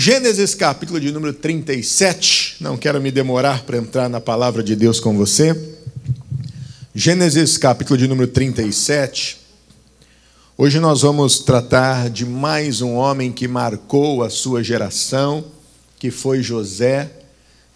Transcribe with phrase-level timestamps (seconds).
[0.00, 2.58] Gênesis capítulo de número 37.
[2.60, 5.74] Não quero me demorar para entrar na palavra de Deus com você.
[6.94, 9.38] Gênesis capítulo de número 37.
[10.56, 15.44] Hoje nós vamos tratar de mais um homem que marcou a sua geração,
[15.98, 17.10] que foi José.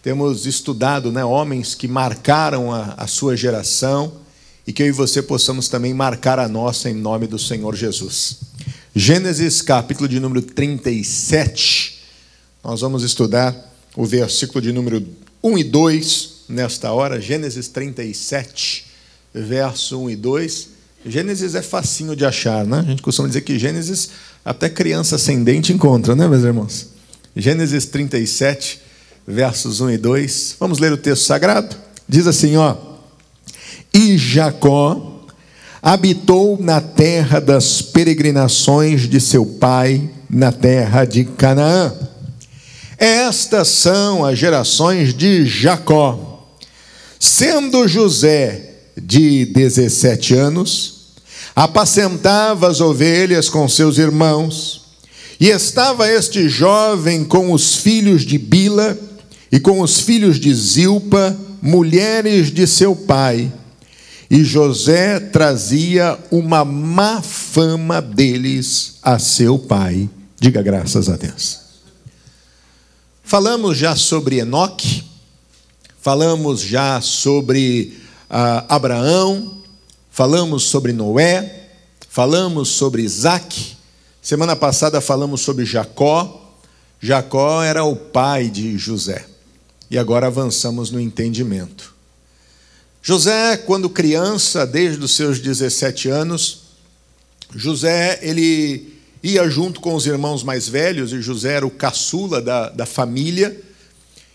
[0.00, 4.12] Temos estudado né, homens que marcaram a, a sua geração
[4.64, 8.42] e que eu e você possamos também marcar a nossa em nome do Senhor Jesus.
[8.94, 11.91] Gênesis capítulo de número 37.
[12.64, 13.56] Nós vamos estudar
[13.96, 15.04] o versículo de número
[15.42, 18.86] 1 e 2 nesta hora, Gênesis 37,
[19.34, 20.68] verso 1 e 2.
[21.04, 22.78] Gênesis é facinho de achar, né?
[22.78, 24.10] A gente costuma dizer que Gênesis
[24.44, 26.86] até criança ascendente encontra, né, meus irmãos?
[27.34, 28.80] Gênesis 37,
[29.26, 30.56] versos 1 e 2.
[30.60, 31.74] Vamos ler o texto sagrado?
[32.08, 32.76] Diz assim, ó:
[33.92, 35.26] E Jacó
[35.82, 42.11] habitou na terra das peregrinações de seu pai, na terra de Canaã.
[43.04, 46.46] Estas são as gerações de Jacó.
[47.18, 51.06] Sendo José de 17 anos,
[51.52, 54.82] apacentava as ovelhas com seus irmãos,
[55.40, 58.96] e estava este jovem com os filhos de Bila
[59.50, 63.52] e com os filhos de Zilpa, mulheres de seu pai.
[64.30, 70.08] E José trazia uma má fama deles a seu pai.
[70.38, 71.61] Diga graças a Deus.
[73.32, 75.04] Falamos já sobre Enoque,
[76.02, 77.98] falamos já sobre
[78.28, 79.56] ah, Abraão,
[80.10, 81.70] falamos sobre Noé,
[82.10, 83.74] falamos sobre Isaac.
[84.20, 86.52] Semana passada falamos sobre Jacó.
[87.00, 89.24] Jacó era o pai de José.
[89.90, 91.94] E agora avançamos no entendimento.
[93.00, 96.64] José, quando criança, desde os seus 17 anos,
[97.54, 98.92] José, ele
[99.22, 103.60] ia junto com os irmãos mais velhos, e José era o caçula da, da família,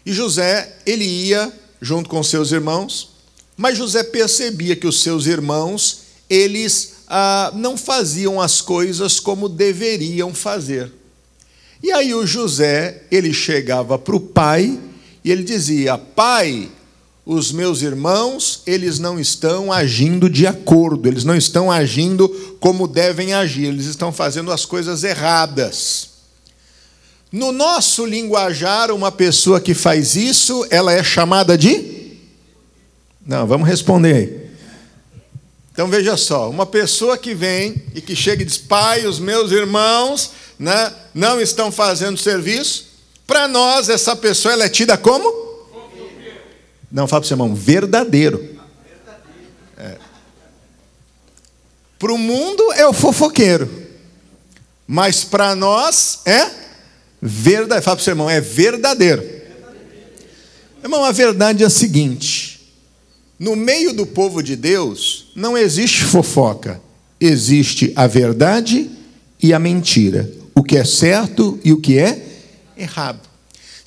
[0.05, 3.09] e José, ele ia junto com seus irmãos,
[3.57, 10.33] mas José percebia que os seus irmãos, eles ah, não faziam as coisas como deveriam
[10.33, 10.91] fazer.
[11.81, 14.79] E aí o José, ele chegava para o pai
[15.23, 16.69] e ele dizia: Pai,
[17.29, 23.33] os meus irmãos, eles não estão agindo de acordo, eles não estão agindo como devem
[23.33, 26.11] agir, eles estão fazendo as coisas erradas.
[27.29, 32.15] No nosso linguajar, uma pessoa que faz isso, ela é chamada de?
[33.25, 34.47] Não, vamos responder aí.
[35.73, 39.51] Então veja só, uma pessoa que vem e que chega e diz: Pai, os meus
[39.51, 42.85] irmãos né, não estão fazendo serviço,
[43.27, 45.46] para nós essa pessoa ela é tida como?
[46.91, 48.57] Não, fala para o seu irmão, verdadeiro.
[49.77, 49.97] É.
[51.99, 53.69] Para o mundo é o fofoqueiro.
[54.87, 56.49] Mas para nós é
[57.21, 57.83] verdadeiro.
[57.83, 59.23] Fala para o seu irmão, é verdadeiro.
[60.81, 62.73] Irmão, a verdade é a seguinte:
[63.37, 66.81] no meio do povo de Deus não existe fofoca,
[67.19, 68.89] existe a verdade
[69.43, 72.25] e a mentira, o que é certo e o que é
[72.77, 73.26] errado.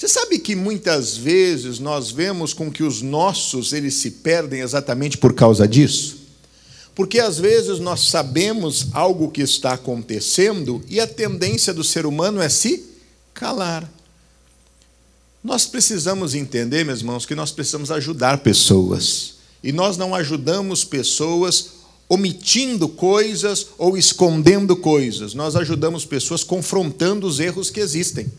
[0.00, 5.19] Você sabe que muitas vezes nós vemos com que os nossos eles se perdem exatamente
[5.19, 6.21] por causa disso?
[6.94, 12.41] Porque às vezes nós sabemos algo que está acontecendo e a tendência do ser humano
[12.41, 12.83] é se
[13.34, 13.93] calar.
[15.44, 19.34] Nós precisamos entender, meus irmãos, que nós precisamos ajudar pessoas.
[19.62, 21.72] E nós não ajudamos pessoas
[22.09, 25.34] omitindo coisas ou escondendo coisas.
[25.34, 28.33] Nós ajudamos pessoas confrontando os erros que existem.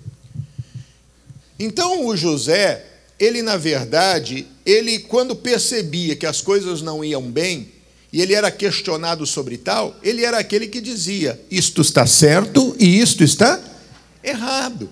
[1.61, 2.83] Então o José,
[3.19, 7.69] ele na verdade, ele quando percebia que as coisas não iam bem,
[8.11, 12.99] e ele era questionado sobre tal, ele era aquele que dizia: isto está certo e
[12.99, 13.63] isto está
[14.23, 14.89] errado.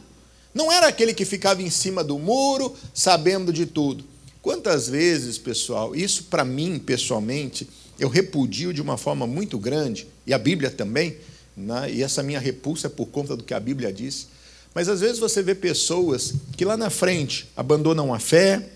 [0.54, 4.04] Não era aquele que ficava em cima do muro, sabendo de tudo.
[4.40, 7.68] Quantas vezes, pessoal, isso para mim, pessoalmente,
[8.00, 11.18] eu repudio de uma forma muito grande, e a Bíblia também,
[11.58, 11.92] né?
[11.92, 14.28] e essa minha repulsa é por conta do que a Bíblia diz.
[14.74, 18.70] Mas às vezes você vê pessoas que lá na frente abandonam a fé,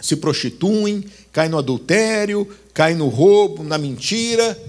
[0.00, 4.60] se prostituem, caem no adultério, caem no roubo, na mentira,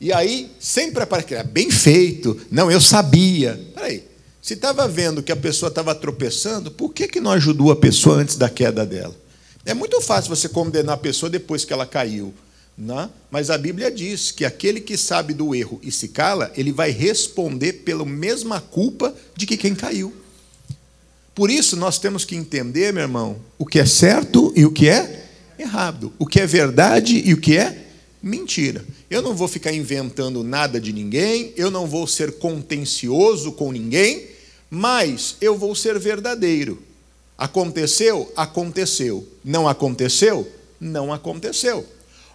[0.00, 3.58] e aí sempre aparece, é bem feito, não, eu sabia.
[3.74, 4.04] Peraí,
[4.42, 8.16] se estava vendo que a pessoa estava tropeçando, por que, que não ajudou a pessoa
[8.16, 9.14] antes da queda dela?
[9.64, 12.34] É muito fácil você condenar a pessoa depois que ela caiu.
[12.76, 13.10] Né?
[13.30, 16.90] Mas a Bíblia diz que aquele que sabe do erro e se cala, ele vai
[16.90, 20.12] responder pela mesma culpa de que quem caiu.
[21.34, 24.88] Por isso nós temos que entender, meu irmão, o que é certo e o que
[24.88, 25.28] é
[25.58, 27.86] errado, o que é verdade e o que é
[28.22, 28.84] mentira.
[29.10, 34.28] Eu não vou ficar inventando nada de ninguém, eu não vou ser contencioso com ninguém,
[34.70, 36.82] mas eu vou ser verdadeiro.
[37.36, 38.30] Aconteceu?
[38.36, 39.26] Aconteceu.
[39.44, 40.50] Não aconteceu?
[40.80, 41.86] Não aconteceu.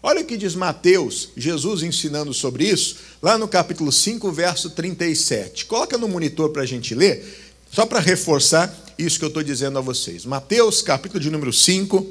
[0.07, 5.65] Olha o que diz Mateus, Jesus ensinando sobre isso, lá no capítulo 5, verso 37.
[5.65, 7.25] Coloca no monitor para a gente ler,
[7.69, 10.24] só para reforçar isso que eu estou dizendo a vocês.
[10.24, 12.07] Mateus, capítulo de número 5,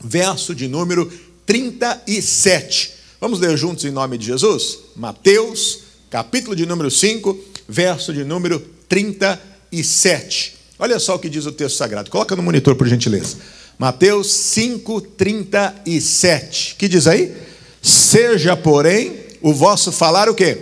[0.00, 1.10] verso de número
[1.44, 2.92] 37.
[3.20, 4.78] Vamos ler juntos em nome de Jesus?
[4.94, 7.36] Mateus, capítulo de número 5,
[7.68, 10.54] verso de número 37.
[10.78, 12.10] Olha só o que diz o texto sagrado.
[12.10, 13.57] Coloca no monitor, por gentileza.
[13.78, 16.74] Mateus 5, 37.
[16.76, 17.34] que diz aí?
[17.80, 20.58] Seja, porém, o vosso falar o quê?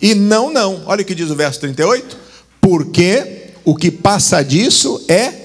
[0.00, 0.84] E não, não.
[0.86, 2.16] Olha o que diz o verso 38.
[2.60, 5.42] Porque o que passa disso é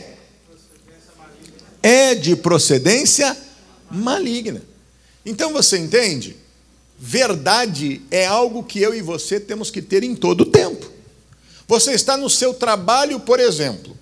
[1.81, 3.35] é de procedência
[3.89, 4.61] maligna.
[5.25, 6.35] Então você entende?
[6.99, 10.91] Verdade é algo que eu e você temos que ter em todo o tempo.
[11.67, 13.97] Você está no seu trabalho, por exemplo.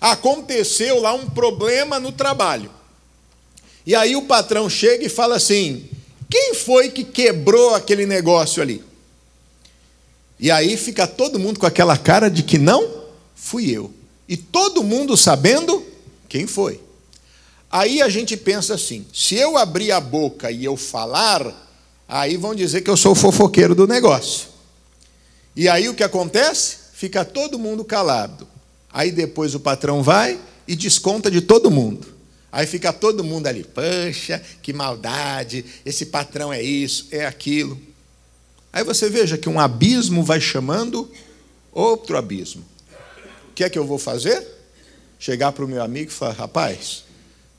[0.00, 2.70] Aconteceu lá um problema no trabalho.
[3.84, 5.88] E aí o patrão chega e fala assim:
[6.30, 8.84] quem foi que quebrou aquele negócio ali?
[10.38, 13.04] E aí fica todo mundo com aquela cara de que não
[13.34, 13.92] fui eu.
[14.28, 15.84] E todo mundo sabendo
[16.28, 16.80] quem foi.
[17.70, 21.52] Aí a gente pensa assim: se eu abrir a boca e eu falar,
[22.06, 24.48] aí vão dizer que eu sou o fofoqueiro do negócio.
[25.56, 26.76] E aí o que acontece?
[26.92, 28.46] Fica todo mundo calado.
[28.92, 32.06] Aí depois o patrão vai e desconta de todo mundo.
[32.50, 37.78] Aí fica todo mundo ali, poxa, que maldade, esse patrão é isso, é aquilo.
[38.72, 41.10] Aí você veja que um abismo vai chamando
[41.72, 42.64] outro abismo.
[43.50, 44.46] O que é que eu vou fazer?
[45.18, 47.04] Chegar para o meu amigo e falar: rapaz,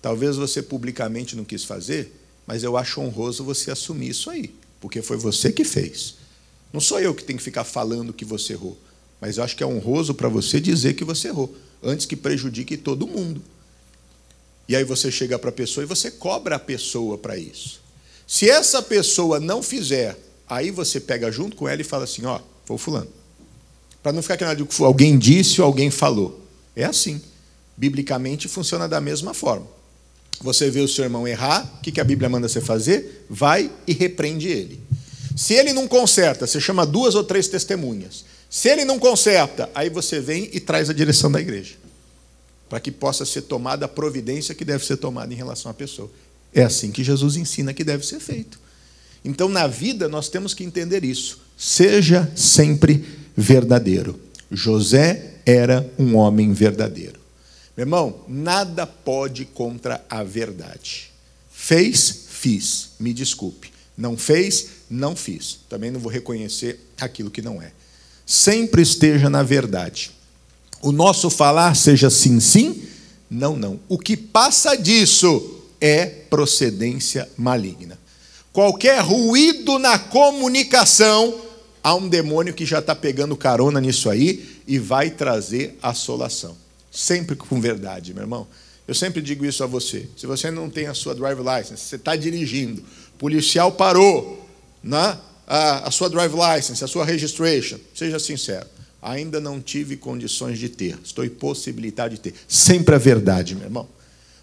[0.02, 2.16] talvez você publicamente não quis fazer,
[2.48, 6.16] mas eu acho honroso você assumir isso aí, porque foi você que fez.
[6.72, 8.78] Não sou eu que tenho que ficar falando que você errou,
[9.20, 12.78] mas eu acho que é honroso para você dizer que você errou, antes que prejudique
[12.78, 13.42] todo mundo.
[14.68, 17.82] E aí você chega para a pessoa e você cobra a pessoa para isso.
[18.28, 20.16] Se essa pessoa não fizer,
[20.48, 22.40] aí você pega junto com ela e fala assim: ó,
[22.70, 23.08] o fulano.
[24.04, 26.40] Para não ficar aquele que alguém disse ou alguém falou.
[26.76, 27.20] É assim.
[27.76, 29.66] Biblicamente funciona da mesma forma.
[30.42, 33.26] Você vê o seu irmão errar, o que a Bíblia manda você fazer?
[33.30, 34.80] Vai e repreende ele.
[35.36, 38.24] Se ele não conserta, você chama duas ou três testemunhas.
[38.50, 41.76] Se ele não conserta, aí você vem e traz a direção da igreja
[42.70, 46.10] para que possa ser tomada a providência que deve ser tomada em relação à pessoa.
[46.54, 48.60] É assim que Jesus ensina que deve ser feito.
[49.26, 51.42] Então, na vida, nós temos que entender isso.
[51.58, 53.04] Seja sempre
[53.36, 54.20] verdadeiro.
[54.52, 57.20] José era um homem verdadeiro.
[57.76, 61.12] Meu irmão, nada pode contra a verdade.
[61.52, 62.92] Fez, fiz.
[63.00, 63.72] Me desculpe.
[63.98, 65.60] Não fez, não fiz.
[65.68, 67.72] Também não vou reconhecer aquilo que não é.
[68.32, 70.12] Sempre esteja na verdade
[70.82, 72.84] o nosso falar seja sim, sim,
[73.30, 73.80] não, não.
[73.88, 77.98] O que passa disso é procedência maligna.
[78.52, 81.42] Qualquer ruído na comunicação,
[81.84, 86.56] há um demônio que já está pegando carona nisso aí e vai trazer assolação.
[86.92, 88.48] Sempre com verdade, meu irmão.
[88.88, 90.08] Eu sempre digo isso a você.
[90.18, 92.84] Se você não tem a sua drive license, você está dirigindo,
[93.18, 94.48] policial parou,
[94.84, 95.18] né?
[95.50, 98.68] A, a sua drive license, a sua registration, seja sincero
[99.02, 102.34] ainda não tive condições de ter, estou impossibilitado de ter.
[102.48, 103.88] Sempre a verdade, meu irmão.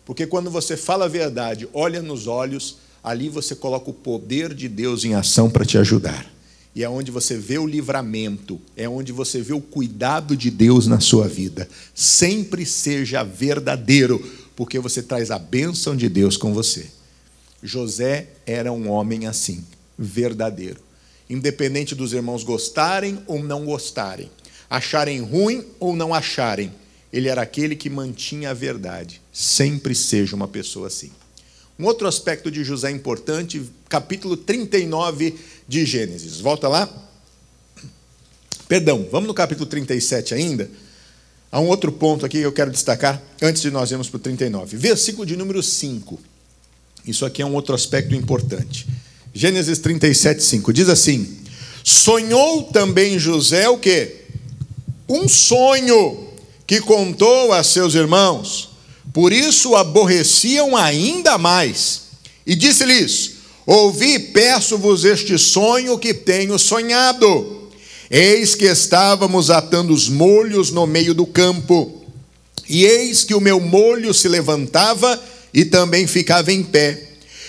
[0.05, 4.69] Porque quando você fala a verdade, olha nos olhos, ali você coloca o poder de
[4.69, 6.33] Deus em ação para te ajudar.
[6.75, 10.87] E é onde você vê o livramento, é onde você vê o cuidado de Deus
[10.87, 11.69] na sua vida.
[11.95, 16.87] Sempre seja verdadeiro, porque você traz a bênção de Deus com você.
[17.63, 19.65] José era um homem assim,
[19.99, 20.86] verdadeiro.
[21.29, 24.31] Independente dos irmãos gostarem ou não gostarem,
[24.71, 26.73] acharem ruim ou não acharem,
[27.13, 29.21] ele era aquele que mantinha a verdade.
[29.33, 31.11] Sempre seja uma pessoa assim.
[31.79, 35.35] Um outro aspecto de José importante, capítulo 39
[35.69, 36.41] de Gênesis.
[36.41, 36.89] Volta lá.
[38.69, 40.71] Perdão, vamos no capítulo 37 ainda.
[41.51, 44.21] Há um outro ponto aqui que eu quero destacar antes de nós irmos para o
[44.21, 44.77] 39.
[44.77, 46.19] Versículo de número 5.
[47.07, 48.87] Isso aqui é um outro aspecto importante.
[49.37, 50.73] Gênesis 37, 5.
[50.73, 51.29] Diz assim:
[51.85, 54.27] Sonhou também José o quê?
[55.09, 56.27] um sonho
[56.67, 58.71] que contou a seus irmãos.
[59.13, 62.03] Por isso o aborreciam ainda mais.
[62.47, 63.33] E disse-lhes:
[63.67, 67.71] Ouvi, peço-vos este sonho que tenho sonhado.
[68.11, 72.05] Eis que estávamos atando os molhos no meio do campo,
[72.69, 75.21] e eis que o meu molho se levantava
[75.53, 77.06] e também ficava em pé.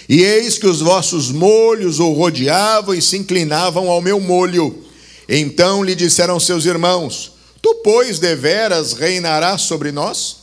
[0.09, 4.83] E eis que os vossos molhos o rodeavam e se inclinavam ao meu molho.
[5.27, 10.37] Então lhe disseram seus irmãos: Tu, pois, deveras reinarás sobre nós?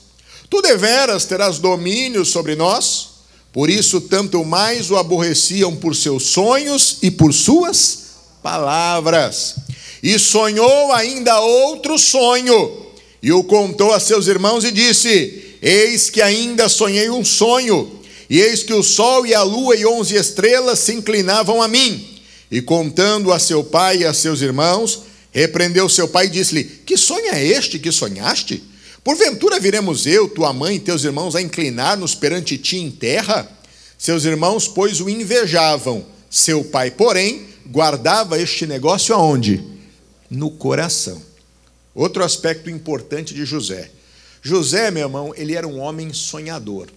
[0.51, 3.15] Tu deveras terás domínio sobre nós?
[3.53, 8.05] Por isso, tanto mais o aborreciam por seus sonhos e por suas
[8.43, 9.55] palavras.
[10.03, 12.85] E sonhou ainda outro sonho,
[13.23, 17.91] e o contou a seus irmãos e disse: Eis que ainda sonhei um sonho,
[18.35, 22.19] e eis que o sol e a lua e onze estrelas se inclinavam a mim.
[22.51, 26.97] E contando a seu pai e a seus irmãos, repreendeu seu pai e disse-lhe: Que
[26.97, 28.61] sonho é este que sonhaste?
[29.05, 33.49] Porventura viremos eu, tua mãe e teus irmãos a inclinar-nos perante ti em terra?
[33.97, 36.05] Seus irmãos, pois, o invejavam.
[36.29, 39.63] Seu pai, porém, guardava este negócio aonde?
[40.29, 41.23] No coração.
[41.95, 43.93] Outro aspecto importante de José.
[44.43, 46.89] José, meu irmão, ele era um homem sonhador.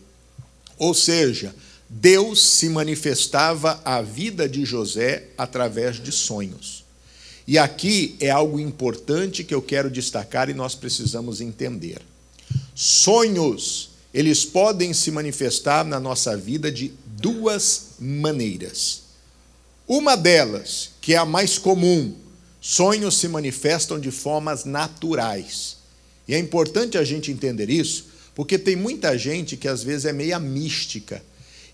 [0.77, 1.53] Ou seja,
[1.89, 6.83] Deus se manifestava à vida de José através de sonhos.
[7.47, 12.01] E aqui é algo importante que eu quero destacar e nós precisamos entender.
[12.75, 19.03] Sonhos, eles podem se manifestar na nossa vida de duas maneiras.
[19.87, 22.13] Uma delas, que é a mais comum,
[22.59, 25.77] sonhos se manifestam de formas naturais.
[26.27, 28.06] E é importante a gente entender isso,
[28.37, 31.23] porque tem muita gente que às vezes é meia mística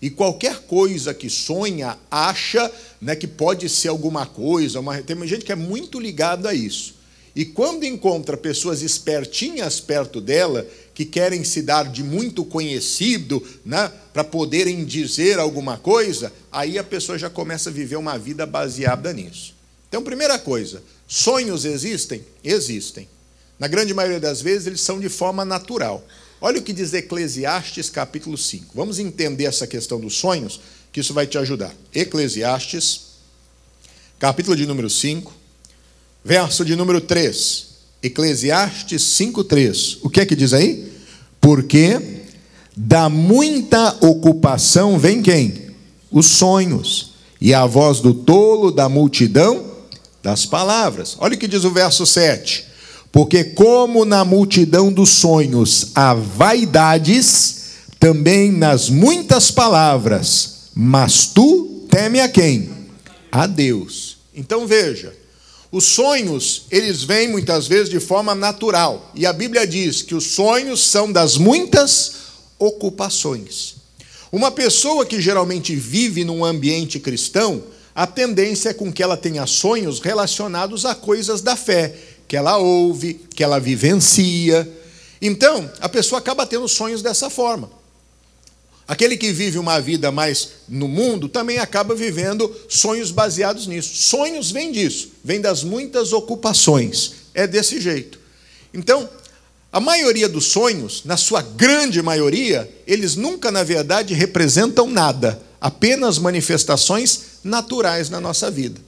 [0.00, 4.80] e qualquer coisa que sonha, acha né, que pode ser alguma coisa.
[4.80, 5.02] Uma...
[5.02, 6.94] Tem gente que é muito ligada a isso.
[7.36, 13.92] E quando encontra pessoas espertinhas perto dela, que querem se dar de muito conhecido, né,
[14.14, 19.12] para poderem dizer alguma coisa, aí a pessoa já começa a viver uma vida baseada
[19.12, 19.54] nisso.
[19.86, 22.24] Então, primeira coisa, sonhos existem?
[22.42, 23.06] Existem.
[23.58, 26.02] Na grande maioria das vezes, eles são de forma natural.
[26.44, 28.66] Olha o que diz Eclesiastes capítulo 5.
[28.74, 30.60] Vamos entender essa questão dos sonhos,
[30.92, 31.74] que isso vai te ajudar.
[31.94, 33.00] Eclesiastes,
[34.18, 35.32] capítulo de número 5,
[36.22, 37.68] verso de número 3.
[38.02, 39.96] Eclesiastes 5:3.
[40.02, 40.92] O que é que diz aí?
[41.40, 42.26] Porque
[42.76, 45.70] da muita ocupação vem quem?
[46.10, 47.14] Os sonhos.
[47.40, 49.64] E a voz do tolo da multidão
[50.22, 51.16] das palavras.
[51.20, 52.73] Olha o que diz o verso 7.
[53.14, 57.62] Porque, como na multidão dos sonhos há vaidades,
[58.00, 62.68] também nas muitas palavras, mas tu teme a quem?
[63.30, 64.16] A Deus.
[64.34, 65.14] Então veja,
[65.70, 70.32] os sonhos, eles vêm muitas vezes de forma natural, e a Bíblia diz que os
[70.32, 72.14] sonhos são das muitas
[72.58, 73.76] ocupações.
[74.32, 77.62] Uma pessoa que geralmente vive num ambiente cristão,
[77.94, 81.94] a tendência é com que ela tenha sonhos relacionados a coisas da fé
[82.26, 84.68] que ela ouve, que ela vivencia.
[85.20, 87.70] Então, a pessoa acaba tendo sonhos dessa forma.
[88.86, 93.96] Aquele que vive uma vida mais no mundo também acaba vivendo sonhos baseados nisso.
[93.96, 97.12] Sonhos vêm disso, vêm das muitas ocupações.
[97.32, 98.20] É desse jeito.
[98.72, 99.08] Então,
[99.72, 106.18] a maioria dos sonhos, na sua grande maioria, eles nunca, na verdade, representam nada, apenas
[106.18, 108.80] manifestações naturais na nossa vida.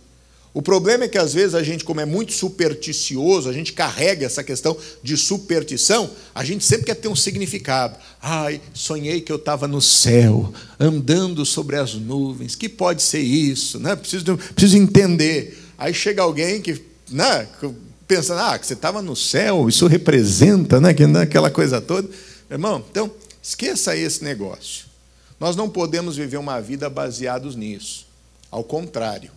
[0.56, 4.24] O problema é que às vezes a gente, como é muito supersticioso, a gente carrega
[4.24, 7.98] essa questão de superstição, a gente sempre quer ter um significado.
[8.22, 12.54] Ai, sonhei que eu estava no céu, andando sobre as nuvens.
[12.54, 13.78] Que pode ser isso?
[13.78, 13.94] Né?
[13.94, 15.62] Preciso, preciso entender.
[15.76, 17.46] Aí chega alguém que, né,
[18.08, 22.08] pensando, ah, que você estava no céu, isso representa, né, né, aquela coisa toda.
[22.50, 23.10] Irmão, então,
[23.42, 24.86] esqueça esse negócio.
[25.38, 28.06] Nós não podemos viver uma vida baseados nisso.
[28.50, 29.35] Ao contrário.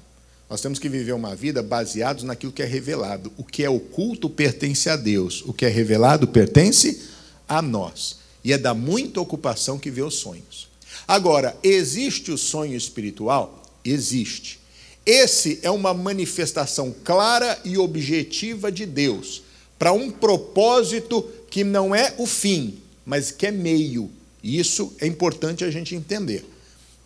[0.49, 3.31] Nós temos que viver uma vida baseados naquilo que é revelado.
[3.37, 7.01] O que é oculto pertence a Deus, o que é revelado pertence
[7.47, 8.17] a nós.
[8.43, 10.67] E é da muita ocupação que vê os sonhos.
[11.07, 13.63] Agora, existe o sonho espiritual?
[13.85, 14.59] Existe.
[15.05, 19.43] Esse é uma manifestação clara e objetiva de Deus
[19.77, 24.09] para um propósito que não é o fim, mas que é meio.
[24.41, 26.45] E isso é importante a gente entender.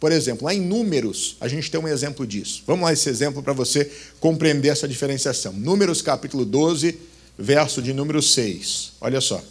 [0.03, 2.62] Por exemplo, lá em Números, a gente tem um exemplo disso.
[2.67, 5.53] Vamos lá esse exemplo para você compreender essa diferenciação.
[5.53, 7.00] Números capítulo 12,
[7.39, 8.95] verso de número 6.
[9.00, 9.41] Olha só.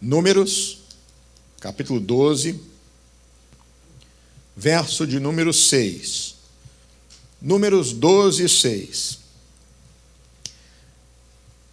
[0.00, 0.78] Números,
[1.60, 2.58] capítulo 12,
[4.56, 6.34] verso de número 6.
[7.38, 9.18] Números 12, 6.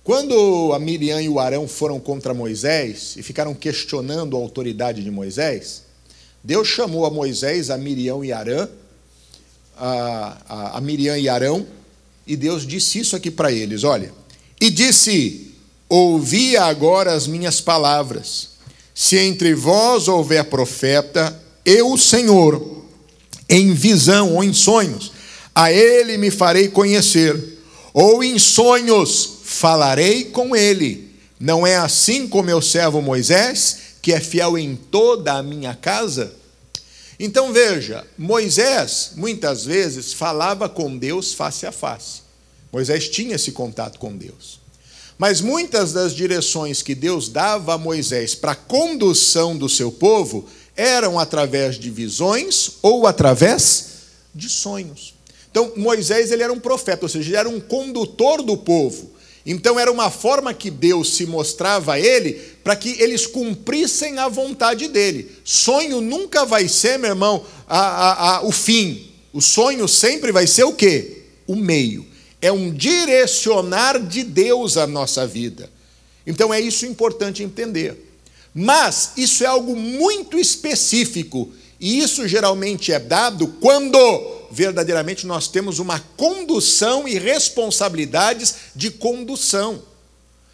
[0.04, 5.10] Quando a Miriam e o Arão foram contra Moisés e ficaram questionando a autoridade de
[5.10, 5.85] Moisés,
[6.46, 8.70] Deus chamou a Moisés, a Miriam e Arã,
[9.76, 11.66] a, a, a Miriam e Arão,
[12.28, 14.14] e Deus disse isso aqui para eles: olha,
[14.62, 15.56] e disse:
[15.90, 18.50] Ouvi agora as minhas palavras.
[18.94, 21.36] Se entre vós houver profeta,
[21.66, 22.84] eu, o Senhor,
[23.50, 25.14] em visão ou em sonhos,
[25.54, 27.58] a ele me farei conhecer.
[27.92, 31.10] ou em sonhos falarei com ele.
[31.40, 36.32] Não é assim com meu servo Moisés, que é fiel em toda a minha casa?
[37.20, 42.22] Então veja, Moisés muitas vezes falava com Deus face a face.
[42.72, 44.60] Moisés tinha esse contato com Deus.
[45.18, 50.48] Mas muitas das direções que Deus dava a Moisés para a condução do seu povo
[50.76, 53.88] eram através de visões ou através
[54.36, 55.16] de sonhos.
[55.50, 59.15] Então, Moisés ele era um profeta, ou seja, ele era um condutor do povo.
[59.46, 62.34] Então, era uma forma que Deus se mostrava a ele
[62.64, 65.32] para que eles cumprissem a vontade dele.
[65.44, 69.12] Sonho nunca vai ser, meu irmão, a, a, a, o fim.
[69.32, 71.24] O sonho sempre vai ser o quê?
[71.46, 72.06] O meio
[72.46, 75.68] é um direcionar de Deus à nossa vida.
[76.28, 78.14] Então é isso importante entender.
[78.54, 83.98] Mas isso é algo muito específico, e isso geralmente é dado quando
[84.56, 89.84] verdadeiramente nós temos uma condução e responsabilidades de condução.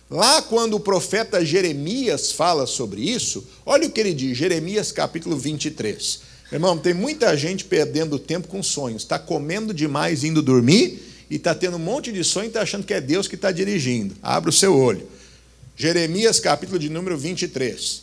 [0.10, 5.38] Lá, quando o profeta Jeremias fala sobre isso, olha o que ele diz, Jeremias capítulo
[5.38, 6.20] 23.
[6.52, 11.54] Irmão, tem muita gente perdendo tempo com sonhos, está comendo demais, indo dormir e está
[11.54, 14.16] tendo um monte de sonho e está achando que é Deus que está dirigindo.
[14.22, 15.08] Abra o seu olho.
[15.78, 18.02] Jeremias, capítulo de número 23.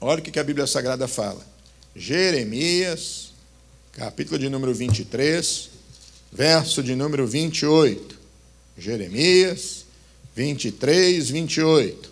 [0.00, 1.46] Olha o que a Bíblia Sagrada fala.
[1.94, 3.31] Jeremias,
[3.92, 5.68] capítulo de número 23,
[6.32, 8.18] verso de número 28.
[8.76, 9.84] Jeremias
[10.34, 12.10] 23, 28.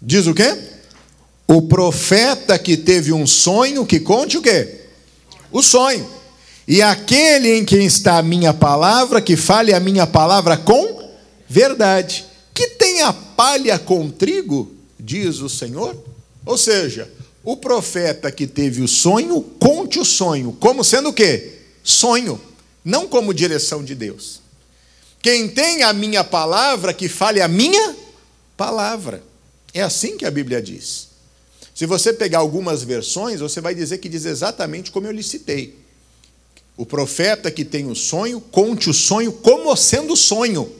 [0.00, 0.58] Diz o quê?
[1.46, 4.86] O profeta que teve um sonho, que conte o quê?
[5.50, 6.08] O sonho.
[6.66, 11.12] E aquele em quem está a minha palavra, que fale a minha palavra com
[11.46, 12.24] verdade.
[12.54, 15.96] Que tenha palha com trigo, diz o Senhor.
[16.46, 17.10] Ou seja,
[17.44, 21.58] o profeta que teve o sonho, conte o sonho, como sendo o quê?
[21.82, 22.40] Sonho,
[22.84, 24.40] não como direção de Deus.
[25.20, 27.96] Quem tem a minha palavra, que fale a minha
[28.56, 29.22] palavra.
[29.74, 31.08] É assim que a Bíblia diz.
[31.74, 35.78] Se você pegar algumas versões, você vai dizer que diz exatamente como eu lhe citei.
[36.76, 40.70] O profeta que tem o sonho, conte o sonho como sendo sonho.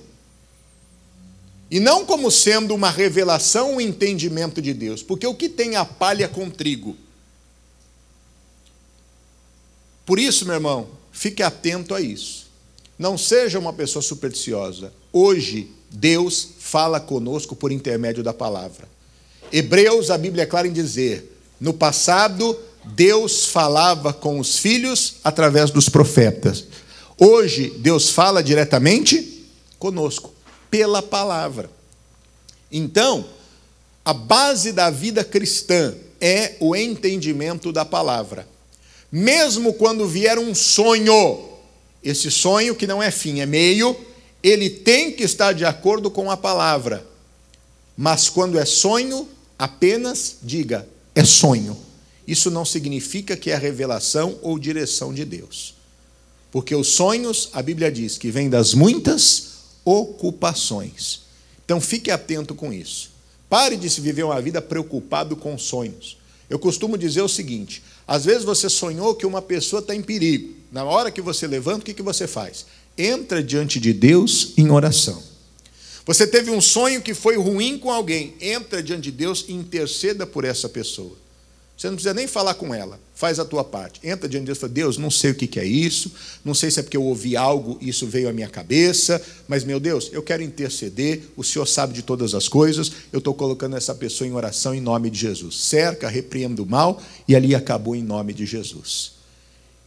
[1.72, 5.02] E não como sendo uma revelação, um entendimento de Deus.
[5.02, 6.94] Porque o que tem a palha com trigo?
[10.04, 12.46] Por isso, meu irmão, fique atento a isso.
[12.98, 14.92] Não seja uma pessoa supersticiosa.
[15.10, 18.86] Hoje, Deus fala conosco por intermédio da palavra.
[19.50, 22.54] Hebreus, a Bíblia é clara em dizer: no passado,
[22.84, 26.66] Deus falava com os filhos através dos profetas.
[27.18, 29.46] Hoje, Deus fala diretamente
[29.78, 30.34] conosco,
[30.72, 31.70] pela palavra.
[32.72, 33.24] Então,
[34.04, 38.48] a base da vida cristã é o entendimento da palavra.
[39.12, 41.48] Mesmo quando vier um sonho,
[42.02, 43.94] esse sonho que não é fim, é meio,
[44.42, 47.06] ele tem que estar de acordo com a palavra.
[47.96, 49.28] Mas quando é sonho,
[49.62, 51.78] Apenas diga, é sonho.
[52.26, 55.76] Isso não significa que é revelação ou direção de Deus.
[56.50, 59.51] Porque os sonhos, a Bíblia diz que vêm das muitas
[59.84, 61.22] ocupações.
[61.64, 63.10] Então fique atento com isso.
[63.48, 66.16] Pare de se viver uma vida preocupado com sonhos.
[66.48, 70.54] Eu costumo dizer o seguinte: às vezes você sonhou que uma pessoa está em perigo.
[70.70, 72.66] Na hora que você levanta, o que, que você faz?
[72.96, 75.22] Entra diante de Deus em oração.
[76.04, 80.26] Você teve um sonho que foi ruim com alguém, entra diante de Deus e interceda
[80.26, 81.16] por essa pessoa.
[81.82, 83.98] Você não precisa nem falar com ela, faz a tua parte.
[84.04, 86.12] Entra diante de Deus e fala: Deus, não sei o que é isso,
[86.44, 89.64] não sei se é porque eu ouvi algo e isso veio à minha cabeça, mas
[89.64, 93.76] meu Deus, eu quero interceder, o Senhor sabe de todas as coisas, eu estou colocando
[93.76, 95.56] essa pessoa em oração em nome de Jesus.
[95.56, 99.14] Cerca, repreenda o mal e ali acabou em nome de Jesus.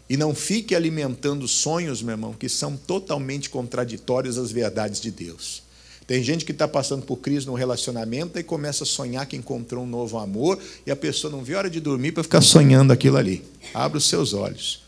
[0.09, 5.63] E não fique alimentando sonhos, meu irmão, que são totalmente contraditórios às verdades de Deus.
[6.07, 9.83] Tem gente que está passando por crise no relacionamento e começa a sonhar que encontrou
[9.83, 13.17] um novo amor e a pessoa não vê hora de dormir para ficar sonhando aquilo
[13.17, 13.43] ali.
[13.73, 14.83] Abra os seus olhos,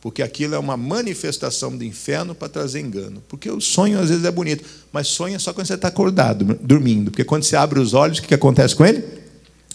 [0.00, 3.22] porque aquilo é uma manifestação do inferno para trazer engano.
[3.28, 7.10] Porque o sonho às vezes é bonito, mas sonha só quando você está acordado, dormindo.
[7.10, 9.04] Porque quando você abre os olhos, o que acontece com ele?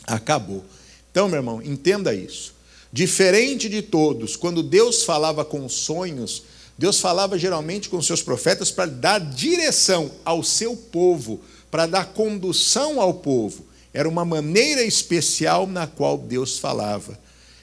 [0.05, 0.65] Acabou.
[1.11, 2.55] Então, meu irmão, entenda isso.
[2.91, 6.43] Diferente de todos, quando Deus falava com sonhos,
[6.77, 13.01] Deus falava geralmente com seus profetas para dar direção ao seu povo, para dar condução
[13.01, 13.65] ao povo.
[13.93, 17.17] Era uma maneira especial na qual Deus falava.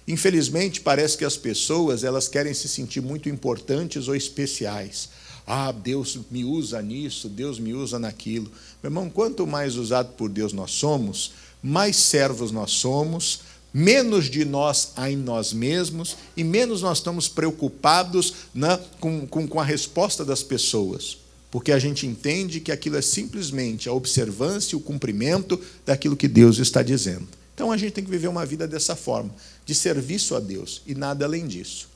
[0.06, 5.08] Infelizmente, parece que as pessoas elas querem se sentir muito importantes ou especiais.
[5.46, 8.50] Ah, Deus me usa nisso, Deus me usa naquilo.
[8.82, 13.40] Meu irmão, quanto mais usado por Deus nós somos, mais servos nós somos,
[13.74, 19.48] menos de nós há em nós mesmos e menos nós estamos preocupados né, com, com,
[19.48, 21.18] com a resposta das pessoas.
[21.50, 26.28] Porque a gente entende que aquilo é simplesmente a observância e o cumprimento daquilo que
[26.28, 27.26] Deus está dizendo.
[27.52, 29.34] Então a gente tem que viver uma vida dessa forma,
[29.66, 31.88] de serviço a Deus e nada além disso.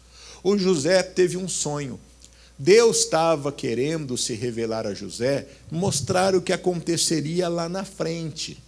[0.43, 1.99] O José teve um sonho.
[2.59, 8.59] Deus estava querendo se revelar a José, mostrar o que aconteceria lá na frente.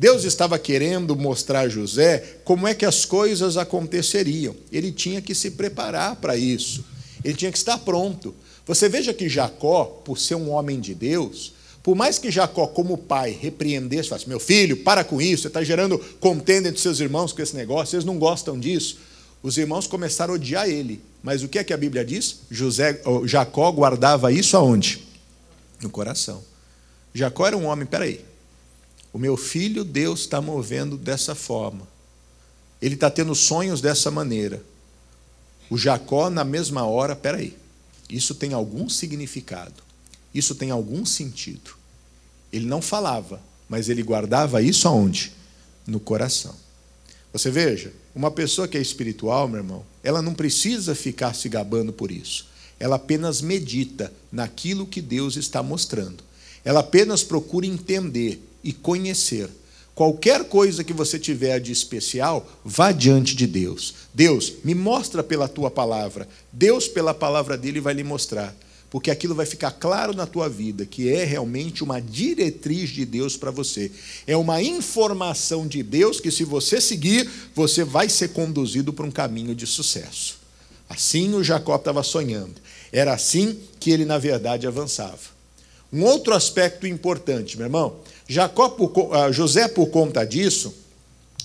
[0.00, 4.56] Deus estava querendo mostrar a José como é que as coisas aconteceriam.
[4.72, 6.82] Ele tinha que se preparar para isso.
[7.22, 8.34] Ele tinha que estar pronto.
[8.64, 12.96] Você veja que Jacó, por ser um homem de Deus, por mais que Jacó, como
[12.96, 17.34] pai, repreendesse, falasse: Meu filho, para com isso, você está gerando contenda entre seus irmãos
[17.34, 18.96] com esse negócio, eles não gostam disso.
[19.42, 21.02] Os irmãos começaram a odiar ele.
[21.22, 22.38] Mas o que é que a Bíblia diz?
[22.50, 25.06] José, Jacó guardava isso aonde?
[25.82, 26.42] No coração.
[27.12, 28.29] Jacó era um homem, peraí.
[29.12, 31.86] O meu filho, Deus está movendo dessa forma.
[32.80, 34.62] Ele está tendo sonhos dessa maneira.
[35.68, 37.56] O Jacó, na mesma hora, peraí.
[38.08, 39.82] Isso tem algum significado.
[40.34, 41.72] Isso tem algum sentido.
[42.52, 45.32] Ele não falava, mas ele guardava isso aonde?
[45.86, 46.54] No coração.
[47.32, 51.92] Você veja, uma pessoa que é espiritual, meu irmão, ela não precisa ficar se gabando
[51.92, 52.46] por isso.
[52.78, 56.24] Ela apenas medita naquilo que Deus está mostrando.
[56.64, 59.48] Ela apenas procura entender e conhecer.
[59.94, 63.94] Qualquer coisa que você tiver de especial, vá diante de Deus.
[64.14, 66.28] Deus, me mostra pela tua palavra.
[66.52, 68.56] Deus, pela palavra dele, vai lhe mostrar
[68.90, 73.36] porque aquilo vai ficar claro na tua vida que é realmente uma diretriz de Deus
[73.36, 73.90] para você.
[74.26, 79.10] É uma informação de Deus que, se você seguir, você vai ser conduzido para um
[79.10, 80.40] caminho de sucesso.
[80.88, 82.56] Assim o Jacó estava sonhando.
[82.90, 85.30] Era assim que ele, na verdade, avançava.
[85.92, 87.96] Um outro aspecto importante, meu irmão,
[88.30, 90.72] Jacó, por, ah, José, por conta disso,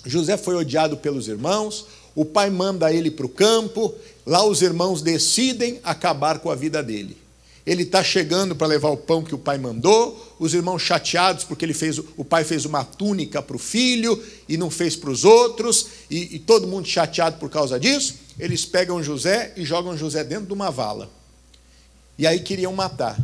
[0.06, 3.92] José foi odiado pelos irmãos, o pai manda ele para o campo,
[4.24, 7.18] lá os irmãos decidem acabar com a vida dele.
[7.66, 11.66] Ele está chegando para levar o pão que o pai mandou, os irmãos chateados porque
[11.66, 15.26] ele fez, o pai fez uma túnica para o filho e não fez para os
[15.26, 18.14] outros, e, e todo mundo chateado por causa disso.
[18.38, 21.10] Eles pegam José e jogam José dentro de uma vala.
[22.16, 23.18] E aí queriam matar.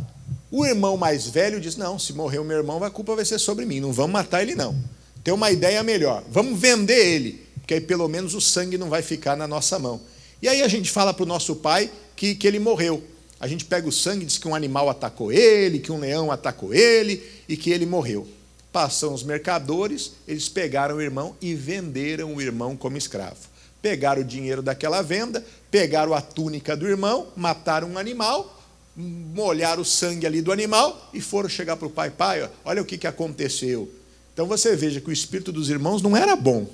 [0.54, 3.38] O irmão mais velho diz: Não, se morrer o meu irmão, a culpa vai ser
[3.38, 4.76] sobre mim, não vamos matar ele, não.
[5.24, 9.00] Tem uma ideia melhor, vamos vender ele, porque aí pelo menos o sangue não vai
[9.00, 9.98] ficar na nossa mão.
[10.42, 13.02] E aí a gente fala para o nosso pai que, que ele morreu.
[13.40, 16.74] A gente pega o sangue diz que um animal atacou ele, que um leão atacou
[16.74, 18.28] ele e que ele morreu.
[18.70, 23.48] Passam os mercadores, eles pegaram o irmão e venderam o irmão como escravo.
[23.80, 28.61] Pegaram o dinheiro daquela venda, pegaram a túnica do irmão, mataram um animal,
[28.96, 32.84] molharam o sangue ali do animal e foram chegar para o pai: pai, olha o
[32.84, 33.90] que, que aconteceu.
[34.32, 36.66] Então você veja que o espírito dos irmãos não era bom.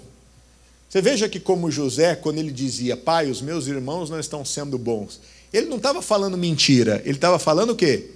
[0.88, 4.78] Você veja que, como José, quando ele dizia, pai, os meus irmãos não estão sendo
[4.78, 5.20] bons,
[5.52, 8.10] ele não estava falando mentira, ele estava falando o quê?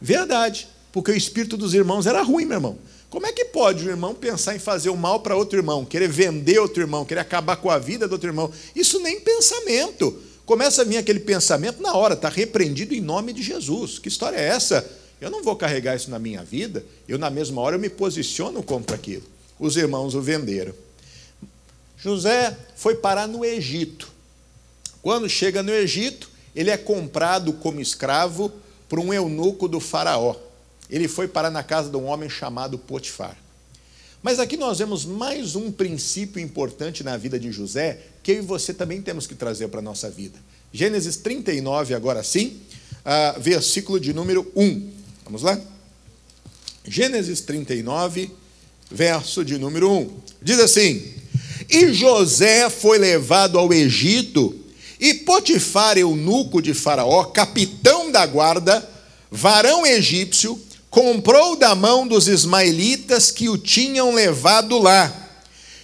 [0.00, 0.68] Verdade.
[0.92, 2.78] Porque o espírito dos irmãos era ruim, meu irmão.
[3.08, 6.08] Como é que pode um irmão pensar em fazer o mal para outro irmão, querer
[6.08, 8.50] vender outro irmão, querer acabar com a vida do outro irmão?
[8.76, 10.18] Isso nem pensamento.
[10.48, 13.98] Começa a vir aquele pensamento na hora, está repreendido em nome de Jesus.
[13.98, 14.90] Que história é essa?
[15.20, 18.62] Eu não vou carregar isso na minha vida, eu na mesma hora eu me posiciono
[18.62, 19.24] contra aquilo.
[19.60, 20.72] Os irmãos o venderam.
[21.98, 24.10] José foi parar no Egito.
[25.02, 28.50] Quando chega no Egito, ele é comprado como escravo
[28.88, 30.34] por um eunuco do faraó.
[30.88, 33.36] Ele foi parar na casa de um homem chamado Potifar.
[34.22, 38.40] Mas aqui nós vemos mais um princípio importante na vida de José, que eu e
[38.40, 40.38] você também temos que trazer para a nossa vida.
[40.72, 42.60] Gênesis 39, agora sim,
[42.98, 44.90] uh, versículo de número 1.
[45.24, 45.58] Vamos lá?
[46.84, 48.30] Gênesis 39,
[48.90, 50.10] verso de número 1.
[50.42, 51.14] Diz assim:
[51.70, 54.58] E José foi levado ao Egito
[54.98, 58.86] e Potifar, eunuco de Faraó, capitão da guarda,
[59.30, 65.12] varão egípcio, comprou da mão dos ismaelitas que o tinham levado lá.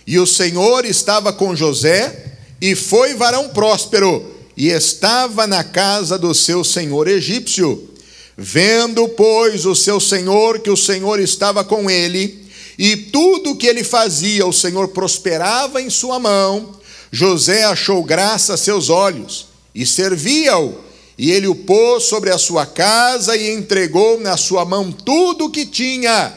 [0.06, 6.34] E o Senhor estava com José, e foi varão próspero, e estava na casa do
[6.34, 7.90] seu senhor egípcio.
[8.36, 12.44] Vendo, pois, o seu senhor que o Senhor estava com ele,
[12.78, 16.74] e tudo que ele fazia, o Senhor prosperava em sua mão,
[17.12, 20.76] José achou graça a seus olhos e servia-o,
[21.16, 25.50] e ele o pôs sobre a sua casa e entregou na sua mão tudo o
[25.50, 26.32] que tinha.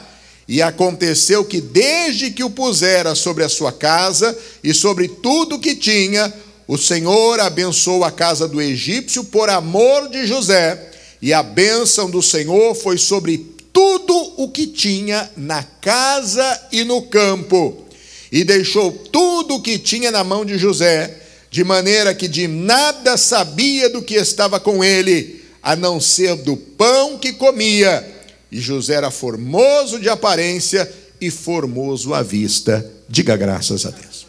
[0.48, 5.60] E aconteceu que, desde que o pusera sobre a sua casa e sobre tudo o
[5.60, 6.34] que tinha,
[6.68, 12.22] o Senhor abençoou a casa do egípcio por amor de José, e a bênção do
[12.22, 13.38] Senhor foi sobre
[13.74, 17.86] tudo o que tinha na casa e no campo.
[18.30, 23.18] e deixou tudo o que tinha na mão de José, de maneira que de nada
[23.18, 28.16] sabia do que estava com ele, a não ser do pão que comia.
[28.52, 32.90] E José era formoso de aparência e formoso à vista.
[33.10, 34.28] Diga graças a Deus.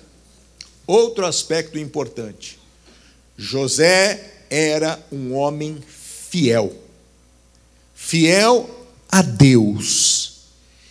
[0.86, 2.58] Outro aspecto importante:
[3.36, 6.74] José era um homem fiel.
[7.94, 8.68] Fiel
[9.10, 10.38] a Deus.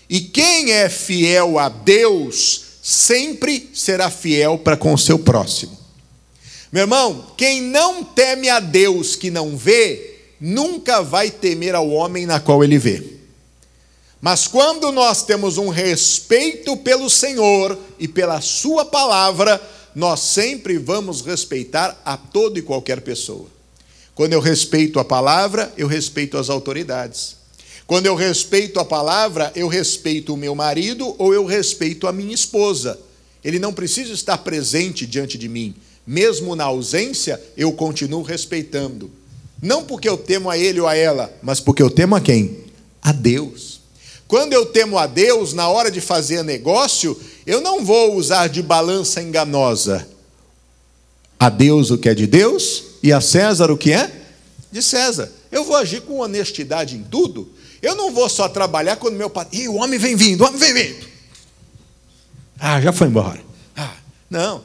[0.10, 5.78] E quem é fiel a Deus sempre será fiel para com o seu próximo.
[6.72, 12.26] Meu irmão, quem não teme a Deus que não vê, nunca vai temer ao homem
[12.26, 13.18] na qual ele vê.
[14.20, 19.62] Mas quando nós temos um respeito pelo Senhor e pela Sua palavra,
[19.96, 23.48] nós sempre vamos respeitar a toda e qualquer pessoa.
[24.14, 27.38] Quando eu respeito a palavra, eu respeito as autoridades.
[27.86, 32.34] Quando eu respeito a palavra, eu respeito o meu marido ou eu respeito a minha
[32.34, 33.00] esposa.
[33.44, 35.74] Ele não precisa estar presente diante de mim.
[36.08, 39.12] Mesmo na ausência, eu continuo respeitando.
[39.62, 42.60] Não porque eu temo a ele ou a ela, mas porque eu temo a quem?
[43.02, 43.82] A Deus.
[44.26, 48.62] Quando eu temo a Deus, na hora de fazer negócio, eu não vou usar de
[48.62, 50.08] balança enganosa.
[51.38, 54.10] A Deus o que é de Deus e a César o que é
[54.72, 55.32] de César.
[55.52, 57.50] Eu vou agir com honestidade em tudo.
[57.82, 59.48] Eu não vou só trabalhar quando meu pai.
[59.52, 61.08] Ih, o homem vem vindo, o homem vem vindo.
[62.60, 63.40] Ah, já foi embora.
[63.76, 63.96] Ah,
[64.30, 64.64] não.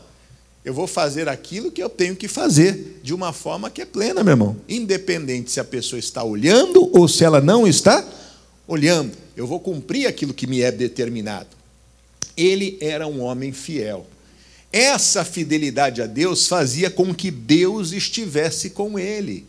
[0.65, 4.23] Eu vou fazer aquilo que eu tenho que fazer, de uma forma que é plena,
[4.23, 4.57] meu irmão.
[4.69, 8.07] Independente se a pessoa está olhando ou se ela não está
[8.67, 9.13] olhando.
[9.37, 11.49] Eu vou cumprir aquilo que me é determinado.
[12.37, 14.07] Ele era um homem fiel.
[14.73, 19.47] Essa fidelidade a Deus fazia com que Deus estivesse com ele.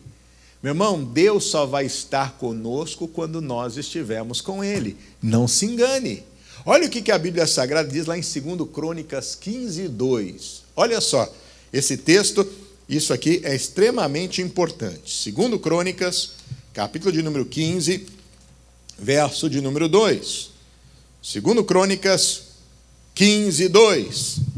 [0.63, 4.95] Meu irmão, Deus só vai estar conosco quando nós estivermos com Ele.
[5.21, 6.23] Não se engane.
[6.65, 10.62] Olha o que a Bíblia Sagrada diz lá em 2 Crônicas 15, 2.
[10.75, 11.31] Olha só,
[11.71, 12.47] esse texto,
[12.87, 15.31] isso aqui é extremamente importante.
[15.31, 16.31] 2 Crônicas,
[16.73, 18.05] capítulo de número 15,
[18.97, 20.49] verso de número 2.
[21.21, 22.41] 2 Crônicas
[23.15, 24.53] 15, 2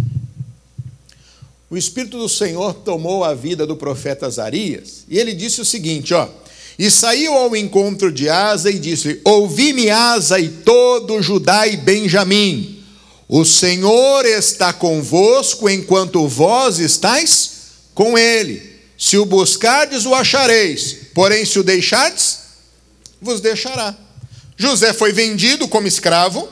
[1.75, 6.13] o Espírito do Senhor tomou a vida do profeta Azarias, e ele disse o seguinte,
[6.13, 6.29] ó:
[6.77, 12.74] E saiu ao encontro de Asa e disse: Ouvi-me, Asa e todo Judá e Benjamim.
[13.27, 17.51] O Senhor está convosco enquanto vós estáis
[17.93, 18.75] com ele.
[18.97, 22.39] Se o buscardes, o achareis, porém, se o deixardes,
[23.21, 23.95] vos deixará.
[24.55, 26.47] José foi vendido como escravo.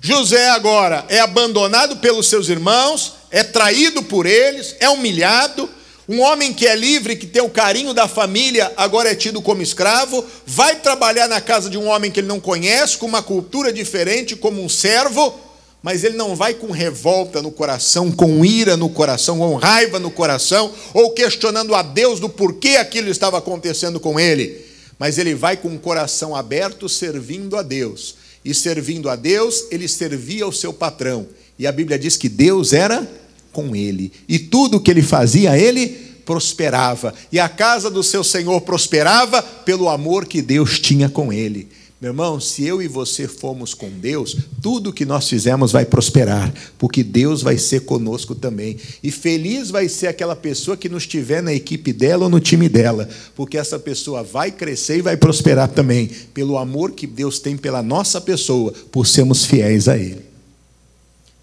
[0.00, 5.68] José agora é abandonado pelos seus irmãos, é traído por eles, é humilhado.
[6.10, 9.62] Um homem que é livre, que tem o carinho da família, agora é tido como
[9.62, 13.72] escravo, vai trabalhar na casa de um homem que ele não conhece, com uma cultura
[13.72, 15.38] diferente, como um servo,
[15.80, 20.10] mas ele não vai com revolta no coração, com ira no coração, com raiva no
[20.10, 24.66] coração, ou questionando a Deus do porquê aquilo estava acontecendo com ele.
[24.98, 28.16] Mas ele vai com o coração aberto, servindo a Deus.
[28.44, 31.28] E servindo a Deus, ele servia ao seu patrão.
[31.56, 33.08] E a Bíblia diz que Deus era
[33.52, 34.12] com ele.
[34.28, 35.88] E tudo que ele fazia, ele
[36.24, 37.12] prosperava.
[37.32, 41.68] E a casa do seu Senhor prosperava pelo amor que Deus tinha com ele.
[42.00, 46.50] Meu irmão, se eu e você formos com Deus, tudo que nós fizemos vai prosperar,
[46.78, 48.78] porque Deus vai ser conosco também.
[49.02, 52.70] E feliz vai ser aquela pessoa que nos tiver na equipe dela ou no time
[52.70, 57.54] dela, porque essa pessoa vai crescer e vai prosperar também, pelo amor que Deus tem
[57.54, 60.29] pela nossa pessoa, por sermos fiéis a Ele.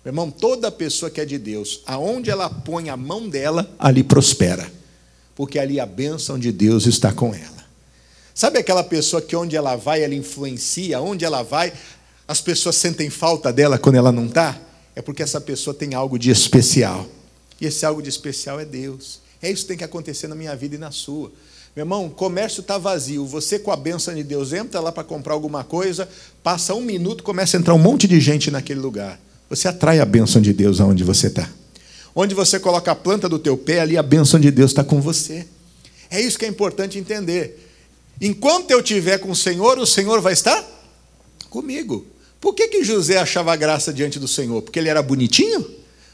[0.08, 4.06] Meu irmão, toda pessoa que é de Deus, aonde ela põe a mão dela, ali
[4.06, 4.72] prospera.
[5.36, 7.68] Porque ali a bênção de Deus está com ela.
[8.34, 11.74] Sabe aquela pessoa que onde ela vai, ela influencia, onde ela vai,
[12.26, 14.58] as pessoas sentem falta dela quando ela não está?
[14.96, 17.06] É porque essa pessoa tem algo de especial.
[17.60, 19.20] E esse algo de especial é Deus.
[19.42, 21.34] É isso que tem que acontecer na minha vida e na sua.
[21.76, 23.26] Meu irmão, o comércio está vazio.
[23.26, 26.08] Você, com a bênção de Deus, entra lá para comprar alguma coisa,
[26.42, 29.20] passa um minuto, começa a entrar um monte de gente naquele lugar.
[29.50, 31.50] Você atrai a bênção de Deus aonde você está.
[32.16, 35.00] Onde você coloca a planta do teu pé, ali a bênção de Deus está com
[35.00, 35.48] você.
[36.10, 37.64] É isso que é importante entender.
[38.20, 40.66] Enquanto eu estiver com o Senhor, o Senhor vai estar
[41.50, 42.06] comigo.
[42.42, 44.62] Por que, que José achava graça diante do Senhor?
[44.62, 45.66] Porque ele era bonitinho?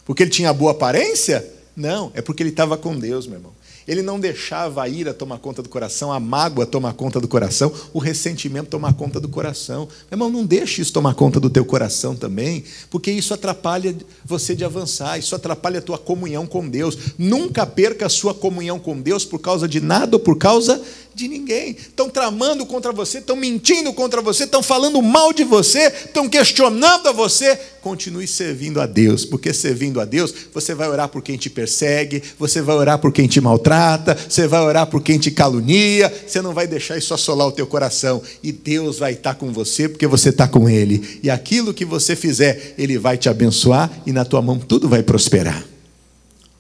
[0.06, 1.46] Porque ele tinha boa aparência?
[1.76, 3.53] Não, é porque ele estava com Deus, meu irmão.
[3.88, 7.72] Ele não deixava a ira tomar conta do coração, a mágoa tomar conta do coração,
[7.94, 9.88] o ressentimento tomar conta do coração.
[10.10, 14.56] Meu irmão, não deixe isso tomar conta do teu coração também, porque isso atrapalha você
[14.56, 16.98] de avançar, isso atrapalha a tua comunhão com Deus.
[17.18, 20.84] Nunca perca a sua comunhão com Deus por causa de nada ou por causa de
[21.16, 21.72] ninguém.
[21.72, 27.08] Estão tramando contra você, estão mentindo contra você, estão falando mal de você, estão questionando
[27.08, 27.56] a você.
[27.82, 32.24] Continue servindo a Deus, porque servindo a Deus, você vai orar por quem te persegue,
[32.40, 36.42] você vai orar por quem te maltrata, você vai orar por quem te calunia, você
[36.42, 38.22] não vai deixar isso assolar o teu coração.
[38.42, 41.20] E Deus vai estar com você, porque você está com Ele.
[41.22, 45.04] E aquilo que você fizer, Ele vai te abençoar e na tua mão tudo vai
[45.04, 45.64] prosperar.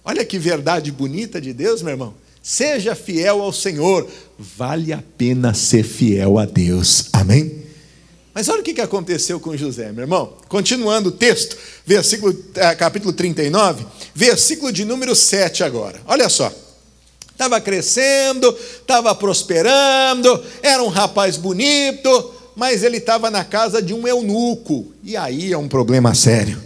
[0.05, 2.22] Olha que verdade bonita de Deus, meu irmão.
[2.43, 4.05] Seja fiel ao Senhor.
[4.37, 7.05] Vale a pena ser fiel a Deus.
[7.13, 7.63] Amém?
[8.33, 10.33] Mas olha o que aconteceu com José, meu irmão.
[10.49, 16.01] Continuando o texto, versículo, eh, capítulo 39, versículo de número 7 agora.
[16.05, 16.51] Olha só.
[17.31, 24.07] Estava crescendo, estava prosperando, era um rapaz bonito, mas ele estava na casa de um
[24.07, 24.91] eunuco.
[25.01, 26.61] E aí é um problema sério.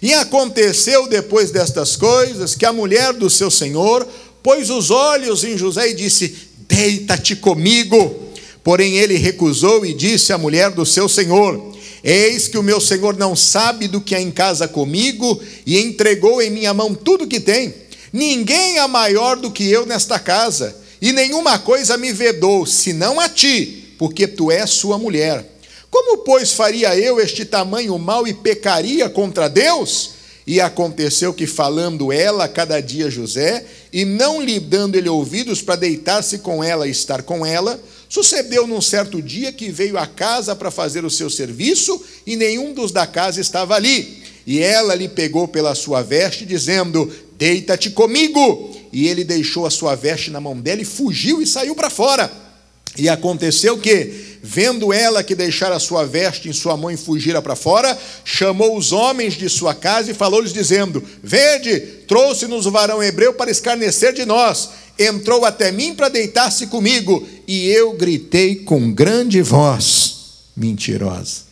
[0.00, 4.06] E aconteceu depois destas coisas que a mulher do seu senhor
[4.42, 6.34] pôs os olhos em José e disse:
[6.68, 8.28] Deita-te comigo.
[8.62, 11.74] Porém ele recusou e disse à mulher do seu senhor:
[12.04, 16.40] Eis que o meu senhor não sabe do que há em casa comigo e entregou
[16.42, 17.74] em minha mão tudo que tem.
[18.12, 23.28] Ninguém é maior do que eu nesta casa, e nenhuma coisa me vedou, senão a
[23.28, 25.44] ti, porque tu és sua mulher.
[25.90, 30.10] Como, pois, faria eu este tamanho mal e pecaria contra Deus?
[30.46, 35.76] E aconteceu que, falando ela cada dia José, e não lhe dando ele ouvidos para
[35.76, 40.54] deitar-se com ela e estar com ela, sucedeu num certo dia que veio à casa
[40.54, 44.22] para fazer o seu serviço, e nenhum dos da casa estava ali.
[44.46, 48.74] E ela lhe pegou pela sua veste, dizendo: Deita-te comigo.
[48.90, 52.47] E ele deixou a sua veste na mão dela e fugiu e saiu para fora.
[52.96, 57.54] E aconteceu que, vendo ela que deixara sua veste em sua mão e fugira para
[57.54, 63.34] fora, chamou os homens de sua casa e falou-lhes, dizendo: Vede, trouxe-nos o varão hebreu
[63.34, 64.70] para escarnecer de nós.
[64.98, 70.16] Entrou até mim para deitar-se comigo, e eu gritei com grande voz.
[70.56, 71.42] Mentirosa.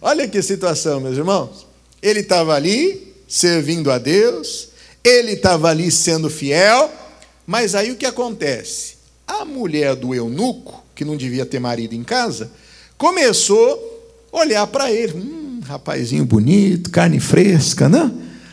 [0.00, 1.66] Olha que situação, meus irmãos.
[2.02, 4.68] Ele estava ali, servindo a Deus,
[5.02, 6.92] ele estava ali sendo fiel,
[7.46, 8.93] mas aí o que acontece?
[9.26, 12.50] A mulher do eunuco, que não devia ter marido em casa,
[12.96, 15.14] começou a olhar para ele.
[15.14, 18.10] Hum, rapazinho bonito, carne fresca, né?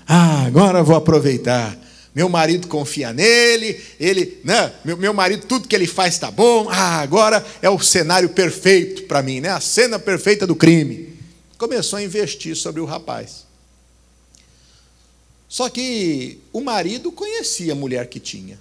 [0.08, 1.78] Ah, agora vou aproveitar.
[2.14, 4.74] Meu marido confia nele, ele, né?
[4.84, 6.68] Meu, meu marido, tudo que ele faz está bom.
[6.70, 9.50] Ah, agora é o cenário perfeito para mim, né?
[9.50, 11.18] A cena perfeita do crime.
[11.58, 13.46] Começou a investir sobre o rapaz.
[15.48, 18.58] Só que o marido conhecia a mulher que tinha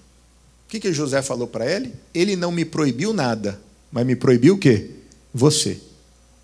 [0.71, 1.93] que, que José falou para ele?
[2.15, 4.91] Ele não me proibiu nada, mas me proibiu o quê?
[5.35, 5.79] Você.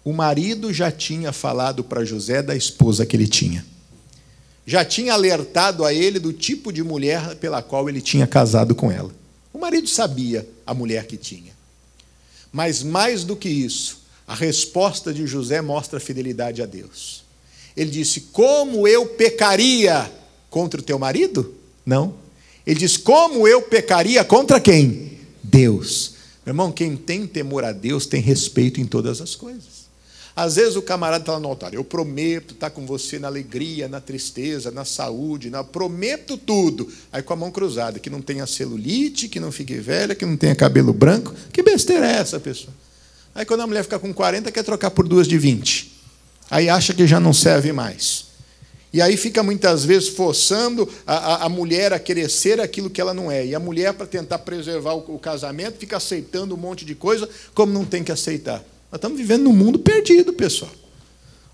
[0.04, 3.64] O marido já tinha falado para José da esposa que ele tinha.
[4.66, 8.90] Já tinha alertado a ele do tipo de mulher pela qual ele tinha casado com
[8.90, 9.12] ela.
[9.52, 11.52] O marido sabia a mulher que tinha.
[12.50, 17.22] Mas mais do que isso, a resposta de José mostra fidelidade a Deus.
[17.76, 20.10] Ele disse: Como eu pecaria
[20.50, 21.54] contra o teu marido?
[21.84, 22.25] Não.
[22.66, 25.18] Ele diz: Como eu pecaria contra quem?
[25.42, 26.14] Deus.
[26.44, 29.86] Meu irmão, quem tem temor a Deus tem respeito em todas as coisas.
[30.36, 33.88] Às vezes o camarada está lá no altar, eu prometo estar com você na alegria,
[33.88, 35.64] na tristeza, na saúde, na...
[35.64, 36.92] prometo tudo.
[37.10, 40.36] Aí com a mão cruzada, que não tenha celulite, que não fique velha, que não
[40.36, 41.32] tenha cabelo branco.
[41.50, 42.72] Que besteira é essa, pessoa?
[43.34, 45.90] Aí quando a mulher fica com 40, quer trocar por duas de 20.
[46.50, 48.25] Aí acha que já não serve mais.
[48.96, 52.98] E aí fica muitas vezes forçando a, a, a, mulher a querer ser aquilo que
[52.98, 53.44] ela não é.
[53.44, 57.28] E a mulher, para tentar preservar o, o, casamento, fica aceitando um monte de coisa
[57.52, 58.64] como não tem que aceitar.
[58.90, 60.70] Nós estamos vivendo num mundo perdido, pessoal.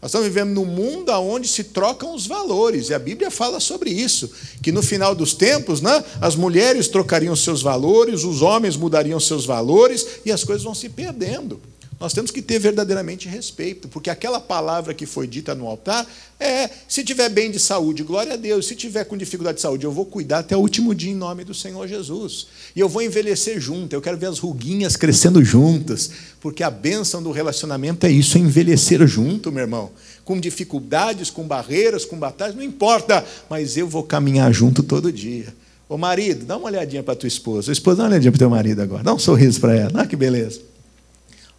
[0.01, 3.91] Nós estamos vivendo num mundo onde se trocam os valores, e a Bíblia fala sobre
[3.91, 4.31] isso,
[4.63, 9.45] que no final dos tempos, né, as mulheres trocariam seus valores, os homens mudariam seus
[9.45, 11.61] valores, e as coisas vão se perdendo.
[12.03, 16.05] Nós temos que ter verdadeiramente respeito, porque aquela palavra que foi dita no altar
[16.41, 18.67] é: se tiver bem de saúde, glória a Deus.
[18.67, 21.45] Se tiver com dificuldade de saúde, eu vou cuidar até o último dia em nome
[21.45, 22.49] do Senhor Jesus.
[22.75, 26.11] E eu vou envelhecer junto, eu quero ver as ruguinhas crescendo juntas,
[26.41, 29.93] porque a bênção do relacionamento é isso, é envelhecer junto, meu irmão.
[30.25, 35.55] Com dificuldades, com barreiras, com batalhas, não importa, mas eu vou caminhar junto todo dia.
[35.89, 37.71] Ô marido, dá uma olhadinha para tua esposa.
[37.71, 39.05] A esposa, dá uma olhadinha para teu marido agora.
[39.05, 40.03] Dá um sorriso para ela.
[40.03, 40.72] Ah, que beleza.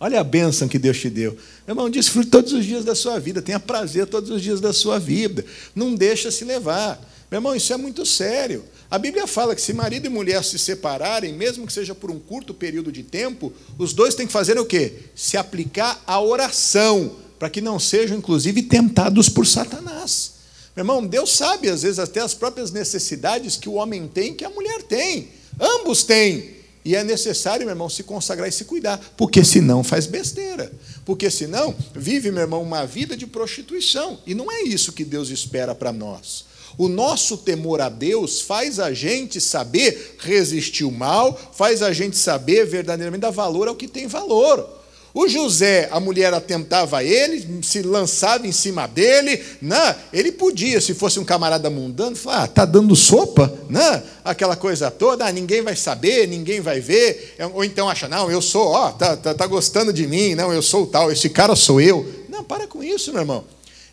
[0.04, 1.32] Olha a bênção que Deus te deu.
[1.66, 4.74] Meu irmão, desfrute todos os dias da sua vida, tenha prazer todos os dias da
[4.74, 5.46] sua vida.
[5.74, 7.00] Não deixa se levar.
[7.32, 8.66] Meu irmão, isso é muito sério.
[8.92, 12.20] A Bíblia fala que se marido e mulher se separarem, mesmo que seja por um
[12.20, 14.92] curto período de tempo, os dois têm que fazer o quê?
[15.16, 20.34] Se aplicar à oração, para que não sejam, inclusive, tentados por Satanás.
[20.76, 24.44] Meu irmão, Deus sabe, às vezes, até as próprias necessidades que o homem tem, que
[24.44, 25.30] a mulher tem.
[25.58, 26.62] Ambos têm.
[26.86, 30.72] E é necessário, meu irmão, se consagrar e se cuidar, porque senão faz besteira.
[31.06, 34.20] Porque senão vive, meu irmão, uma vida de prostituição.
[34.26, 36.46] E não é isso que Deus espera para nós.
[36.78, 42.18] O nosso temor a Deus faz a gente saber resistir o mal, faz a gente
[42.18, 44.83] saber verdadeiramente dar valor ao que tem valor.
[45.14, 49.96] O José, a mulher atentava ele, se lançava em cima dele, né?
[50.12, 54.02] ele podia, se fosse um camarada mundano, falar, ah, tá dando sopa, né?
[54.26, 58.42] aquela coisa toda, ah, ninguém vai saber, ninguém vai ver, ou então acha, não, eu
[58.42, 61.80] sou, ó, tá, tá, tá gostando de mim, não, eu sou tal, esse cara sou
[61.80, 62.26] eu.
[62.28, 63.44] Não, para com isso, meu irmão.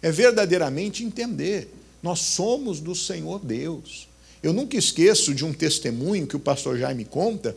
[0.00, 1.70] É verdadeiramente entender,
[2.02, 4.08] nós somos do Senhor Deus.
[4.42, 7.54] Eu nunca esqueço de um testemunho que o pastor Jaime conta,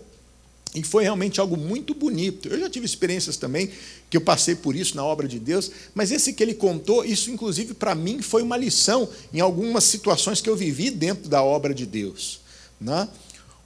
[0.76, 2.47] e foi realmente algo muito bonito.
[2.47, 3.69] Eu já tive experiências também
[4.09, 7.30] que eu passei por isso na obra de Deus, mas esse que ele contou, isso
[7.30, 11.74] inclusive para mim foi uma lição em algumas situações que eu vivi dentro da obra
[11.74, 12.39] de Deus.
[12.82, 13.07] Né?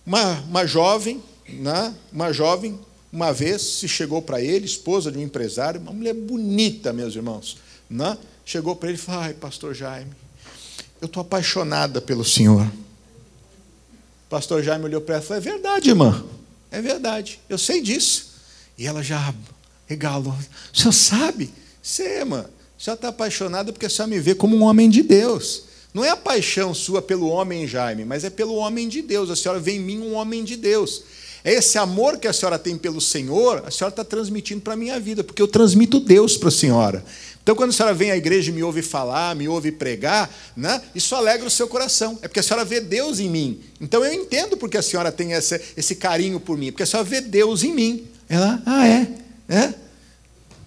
[0.05, 1.93] Uma, uma jovem, né?
[2.11, 2.77] uma jovem,
[3.11, 7.57] uma vez se chegou para ele, esposa de um empresário, uma mulher bonita, meus irmãos,
[7.89, 8.17] né?
[8.45, 10.11] chegou para ele e falou: Ai, pastor Jaime,
[11.01, 12.69] eu estou apaixonada pelo senhor.
[14.29, 16.25] pastor Jaime olhou para ela e falou: É verdade, irmã.
[16.71, 18.35] É verdade, eu sei disso.
[18.77, 19.33] E ela já
[19.87, 20.35] regalou.
[20.73, 21.49] O senhor sabe?
[21.81, 22.45] Sei, irmã.
[22.77, 25.63] O senhor está apaixonada porque a senhora me vê como um homem de Deus.
[25.93, 29.29] Não é a paixão sua pelo homem Jaime, mas é pelo homem de Deus.
[29.29, 31.03] A senhora vê em mim um homem de Deus.
[31.43, 34.75] É esse amor que a senhora tem pelo Senhor, a senhora está transmitindo para a
[34.75, 37.05] minha vida, porque eu transmito Deus para a senhora.
[37.47, 40.81] Então, quando a senhora vem à igreja e me ouve falar, me ouve pregar, né,
[40.93, 42.19] isso alegra o seu coração.
[42.21, 43.61] É porque a senhora vê Deus em mim.
[43.79, 47.07] Então, eu entendo porque a senhora tem esse, esse carinho por mim, porque a senhora
[47.07, 48.05] vê Deus em mim.
[48.27, 49.07] Ela, ah, é?
[49.47, 49.73] é?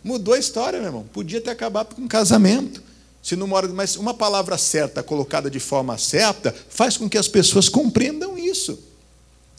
[0.03, 1.05] Mudou a história, meu irmão.
[1.12, 2.83] Podia ter acabado com um casamento.
[3.22, 7.28] Se não mora, mas uma palavra certa, colocada de forma certa, faz com que as
[7.28, 8.78] pessoas compreendam isso.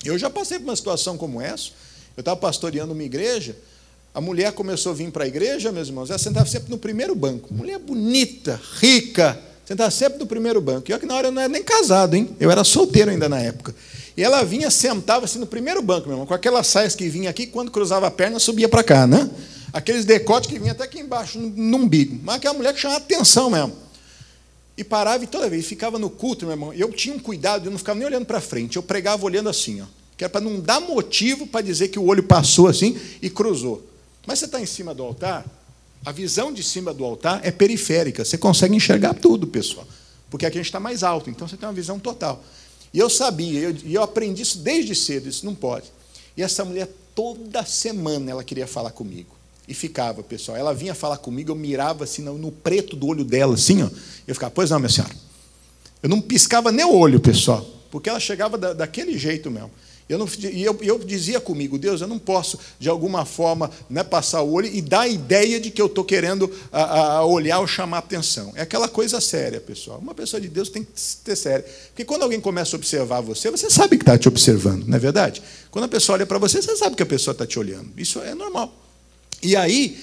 [0.03, 1.69] Eu já passei por uma situação como essa.
[2.17, 3.55] Eu estava pastoreando uma igreja
[4.13, 7.15] a mulher começou a vir para a igreja, meus irmãos, ela sentava sempre no primeiro
[7.15, 7.53] banco.
[7.53, 10.89] Mulher bonita, rica, sentava sempre no primeiro banco.
[10.89, 12.29] E olha que na hora eu não era nem casado, hein?
[12.37, 13.73] Eu era solteiro ainda na época.
[14.17, 17.29] E ela vinha, sentava assim no primeiro banco, meu irmão, com aquelas saias que vinha
[17.29, 19.29] aqui, quando cruzava a perna, subia para cá, né?
[19.71, 22.19] Aqueles decotes que vinha até aqui embaixo, no, umbigo.
[22.21, 23.73] Mas aquela mulher que chamava atenção mesmo.
[24.75, 26.73] E parava e toda vez ficava no culto, meu irmão.
[26.73, 29.81] Eu tinha um cuidado, eu não ficava nem olhando para frente, eu pregava olhando assim,
[29.81, 29.85] ó.
[30.17, 33.90] Que era para não dar motivo para dizer que o olho passou assim e cruzou.
[34.25, 35.45] Mas você está em cima do altar,
[36.05, 38.25] a visão de cima do altar é periférica.
[38.25, 39.87] Você consegue enxergar tudo, pessoal.
[40.29, 42.43] Porque aqui a gente está mais alto, então você tem uma visão total.
[42.93, 45.85] E eu sabia, e eu, eu, aprendi isso desde cedo, isso não pode.
[46.35, 49.35] E essa mulher, toda semana, ela queria falar comigo.
[49.67, 50.57] E ficava, pessoal.
[50.57, 53.89] Ela vinha falar comigo, eu mirava assim no, no preto do olho dela, assim, ó.
[54.27, 55.13] Eu ficava, pois não, minha senhora.
[56.01, 57.65] Eu não piscava nem o olho, pessoal.
[57.91, 59.71] Porque ela chegava da, daquele jeito mesmo.
[60.11, 64.03] Eu não, e eu, eu, dizia comigo, Deus, eu não posso, de alguma forma, né,
[64.03, 67.59] passar o olho e dar a ideia de que eu estou querendo a, a olhar
[67.59, 68.51] ou chamar atenção.
[68.55, 69.99] É aquela coisa séria, pessoal.
[69.99, 70.91] Uma pessoa de Deus tem que
[71.23, 71.65] ter séria.
[71.87, 74.99] Porque quando alguém começa a observar você, você sabe que está te observando, não é
[74.99, 75.41] verdade?
[75.69, 77.89] Quando a pessoa olha para você, você sabe que a pessoa está te olhando.
[77.95, 78.73] Isso é normal.
[79.41, 79.97] E aí,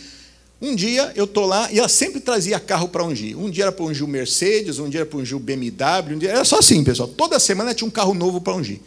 [0.61, 3.38] um dia eu estou lá e ela sempre trazia carro para ungir.
[3.38, 6.18] Um dia era para ungir o Mercedes, um dia era para ungir o BMW, um
[6.18, 6.30] dia...
[6.30, 7.09] era só assim, pessoal.
[7.09, 8.80] Toda semana tinha um carro novo para ungir.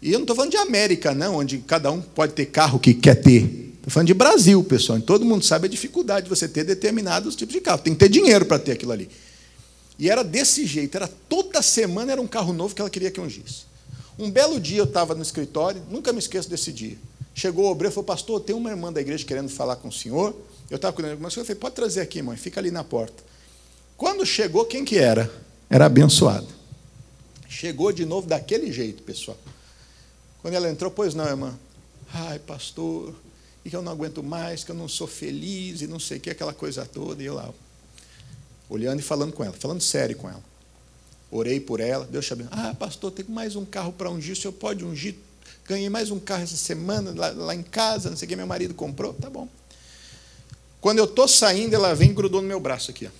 [0.00, 2.94] E eu não estou falando de América, não, onde cada um pode ter carro que
[2.94, 3.42] quer ter.
[3.76, 5.00] Estou falando de Brasil, pessoal.
[5.00, 7.78] Todo mundo sabe a dificuldade de você ter determinados tipos de carro.
[7.78, 9.08] Tem que ter dinheiro para ter aquilo ali.
[9.98, 13.20] E era desse jeito, era toda semana era um carro novo que ela queria que
[13.20, 13.66] ungisse.
[14.16, 16.96] Um belo dia eu estava no escritório, nunca me esqueço desse dia.
[17.34, 19.92] Chegou o obreiro e falou, pastor, tem uma irmã da igreja querendo falar com o
[19.92, 20.34] senhor.
[20.70, 22.84] Eu estava cuidando de algumas coisas, eu falei, pode trazer aqui, mãe, fica ali na
[22.84, 23.22] porta.
[23.96, 25.30] Quando chegou, quem que era?
[25.68, 26.46] Era abençoado.
[27.48, 29.38] Chegou de novo daquele jeito, pessoal.
[30.48, 31.54] Quando ela entrou, pois não, irmã.
[32.10, 33.14] Ai, pastor,
[33.62, 36.20] e que eu não aguento mais, que eu não sou feliz, e não sei o
[36.22, 37.22] que, aquela coisa toda.
[37.22, 37.52] E eu lá,
[38.66, 40.42] olhando e falando com ela, falando sério com ela.
[41.30, 42.54] Orei por ela, Deus te abençoe.
[42.58, 45.16] Ah, pastor, tem mais um carro para ungir, o senhor pode ungir?
[45.66, 48.46] Ganhei mais um carro essa semana, lá, lá em casa, não sei o que, meu
[48.46, 49.12] marido comprou.
[49.12, 49.46] Tá bom.
[50.80, 53.04] Quando eu estou saindo, ela vem e grudou no meu braço aqui.
[53.04, 53.10] Ó.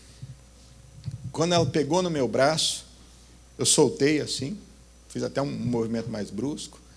[1.31, 2.87] Quando ela pegou no meu braço,
[3.59, 4.57] eu soltei assim,
[5.11, 6.88] fiz até um movimento mais brusco.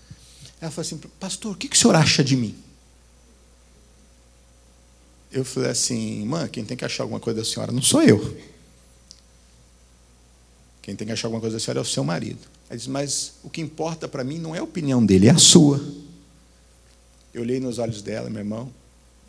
[0.62, 2.54] Ela falou assim, pastor, o que o senhor acha de mim?
[5.32, 8.38] Eu falei assim, irmã, quem tem que achar alguma coisa da senhora não sou eu.
[10.80, 12.38] Quem tem que achar alguma coisa da senhora é o seu marido.
[12.70, 15.38] Ela disse, mas o que importa para mim não é a opinião dele, é a
[15.38, 15.84] sua.
[17.34, 18.72] Eu olhei nos olhos dela, meu irmão,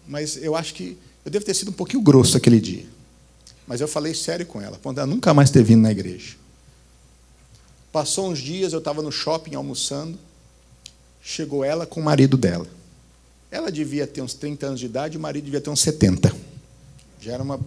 [0.07, 2.85] mas eu acho que eu devo ter sido um pouquinho grosso aquele dia.
[3.65, 6.35] Mas eu falei sério com ela, quando ela nunca mais ter vindo na igreja.
[7.91, 10.19] Passou uns dias, eu estava no shopping almoçando,
[11.23, 12.67] chegou ela com o marido dela.
[13.49, 16.35] Ela devia ter uns 30 anos de idade, o marido devia ter uns 70.
[17.21, 17.59] Já era uma,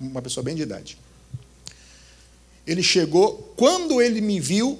[0.00, 0.98] uma pessoa bem de idade.
[2.66, 4.78] Ele chegou, quando ele me viu,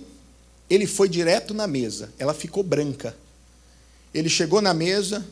[0.71, 2.13] ele foi direto na mesa.
[2.19, 3.17] Ela ficou branca.
[4.13, 5.27] Ele chegou na mesa.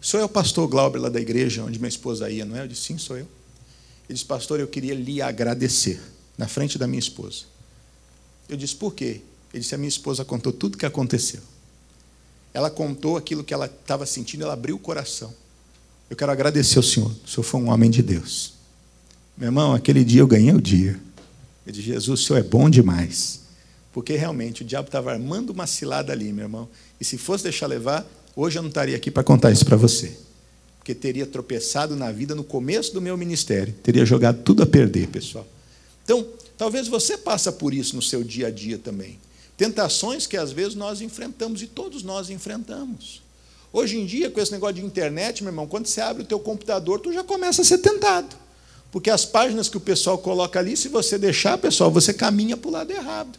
[0.00, 2.62] Sou eu, pastor Glauber, lá da igreja, onde minha esposa ia, não é?
[2.62, 3.28] Eu disse, sim, sou eu.
[4.08, 6.00] Ele disse, pastor, eu queria lhe agradecer,
[6.36, 7.44] na frente da minha esposa.
[8.48, 9.20] Eu disse, por quê?
[9.52, 11.40] Ele disse, a minha esposa contou tudo o que aconteceu.
[12.54, 15.32] Ela contou aquilo que ela estava sentindo, ela abriu o coração.
[16.10, 17.10] Eu quero agradecer ao Senhor.
[17.24, 18.52] O Senhor foi um homem de Deus.
[19.36, 21.00] Meu irmão, aquele dia eu ganhei o dia.
[21.66, 23.40] Eu disse, Jesus, o Senhor é bom demais.
[23.92, 26.68] Porque realmente o diabo estava armando uma cilada ali, meu irmão.
[27.00, 30.16] E se fosse deixar levar, hoje eu não estaria aqui para contar isso para você.
[30.78, 33.72] Porque teria tropeçado na vida no começo do meu ministério.
[33.82, 35.46] Teria jogado tudo a perder, pessoal.
[36.04, 36.26] Então,
[36.58, 39.18] talvez você passe por isso no seu dia a dia também.
[39.62, 43.22] Tentações que às vezes nós enfrentamos e todos nós enfrentamos.
[43.72, 46.40] Hoje em dia, com esse negócio de internet, meu irmão, quando você abre o teu
[46.40, 48.34] computador, tu já começa a ser tentado.
[48.90, 52.68] Porque as páginas que o pessoal coloca ali, se você deixar, pessoal, você caminha para
[52.68, 53.38] o lado errado.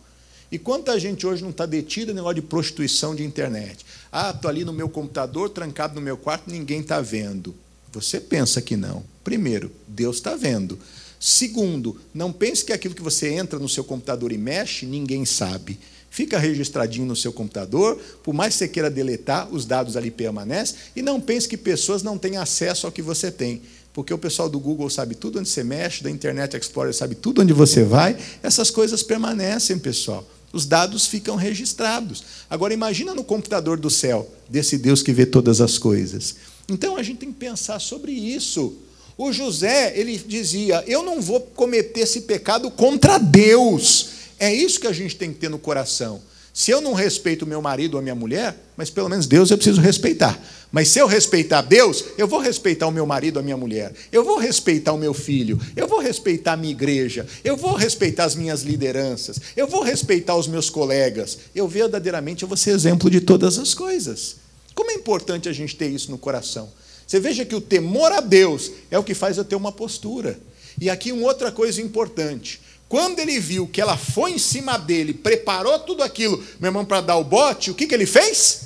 [0.49, 3.86] E quanta gente hoje não está detida no negócio de prostituição de internet?
[4.09, 7.53] Ah, estou ali no meu computador, trancado no meu quarto, ninguém está vendo.
[7.91, 9.03] Você pensa que não.
[9.26, 10.80] Primeiro, Deus está vendo.
[11.19, 15.78] Segundo, não pense que aquilo que você entra no seu computador e mexe, ninguém sabe.
[16.14, 20.76] Fica registradinho no seu computador, por mais que você queira deletar, os dados ali permanecem,
[20.95, 24.49] e não pense que pessoas não têm acesso ao que você tem porque o pessoal
[24.49, 28.18] do Google sabe tudo onde você mexe, da Internet Explorer sabe tudo onde você vai,
[28.41, 30.28] essas coisas permanecem, pessoal.
[30.51, 32.24] Os dados ficam registrados.
[32.49, 36.36] Agora imagina no computador do céu, desse Deus que vê todas as coisas.
[36.68, 38.74] Então a gente tem que pensar sobre isso.
[39.16, 44.12] O José, ele dizia: "Eu não vou cometer esse pecado contra Deus".
[44.39, 46.21] É isso que a gente tem que ter no coração.
[46.53, 49.81] Se eu não respeito meu marido ou minha mulher, mas pelo menos Deus eu preciso
[49.81, 50.39] respeitar.
[50.71, 53.91] Mas se eu respeitar Deus, eu vou respeitar o meu marido a minha mulher.
[54.11, 55.59] Eu vou respeitar o meu filho.
[55.75, 57.25] Eu vou respeitar a minha igreja.
[57.43, 59.39] Eu vou respeitar as minhas lideranças.
[59.55, 61.39] Eu vou respeitar os meus colegas.
[61.55, 64.36] Eu verdadeiramente eu vou ser exemplo de todas as coisas.
[64.75, 66.69] Como é importante a gente ter isso no coração.
[67.07, 70.39] Você veja que o temor a Deus é o que faz eu ter uma postura.
[70.79, 72.61] E aqui uma outra coisa importante.
[72.93, 77.01] Quando ele viu que ela foi em cima dele, preparou tudo aquilo, meu irmão, para
[77.01, 78.65] dar o bote, o que, que ele fez?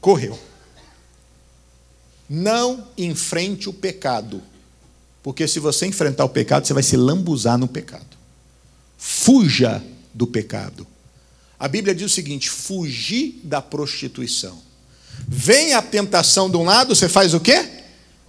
[0.00, 0.36] Correu.
[2.28, 4.42] Não enfrente o pecado.
[5.22, 8.18] Porque se você enfrentar o pecado, você vai se lambuzar no pecado.
[8.98, 9.80] Fuja
[10.12, 10.84] do pecado.
[11.56, 14.60] A Bíblia diz o seguinte: fugir da prostituição.
[15.28, 17.77] Vem a tentação de um lado, você faz o quê?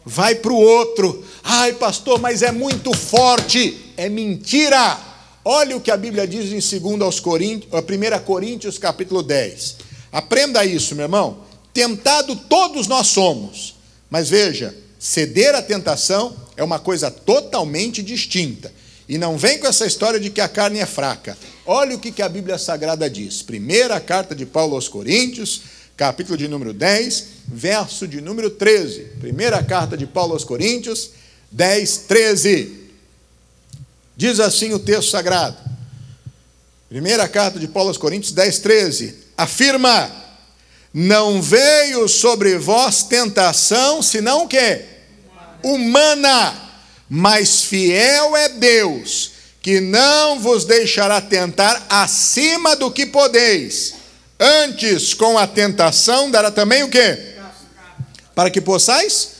[0.10, 1.24] Vai para o outro.
[1.44, 4.98] Ai, pastor, mas é muito forte é mentira.
[5.46, 9.76] Olha o que a Bíblia diz em 2 aos Coríntios, 1 Coríntios, capítulo 10.
[10.12, 11.40] Aprenda isso, meu irmão.
[11.72, 13.76] Tentado todos nós somos.
[14.10, 18.74] Mas veja, ceder à tentação é uma coisa totalmente distinta.
[19.08, 21.38] E não vem com essa história de que a carne é fraca.
[21.66, 23.44] Olha o que a Bíblia Sagrada diz.
[23.44, 25.62] Primeira carta de Paulo aos Coríntios,
[26.00, 29.02] capítulo de número 10, verso de número 13.
[29.20, 31.12] Primeira carta de Paulo aos Coríntios,
[31.52, 32.90] 10, 13.
[34.16, 35.58] Diz assim o texto sagrado.
[36.88, 39.16] Primeira carta de Paulo aos Coríntios 10, 13.
[39.36, 40.10] Afirma:
[40.94, 44.86] Não veio sobre vós tentação, senão o quê?
[45.62, 46.70] Humana.
[47.10, 49.32] Mas fiel é Deus,
[49.62, 53.99] que não vos deixará tentar acima do que podeis.
[54.40, 57.36] Antes, com a tentação, dará também o quê?
[58.34, 59.32] Para que possais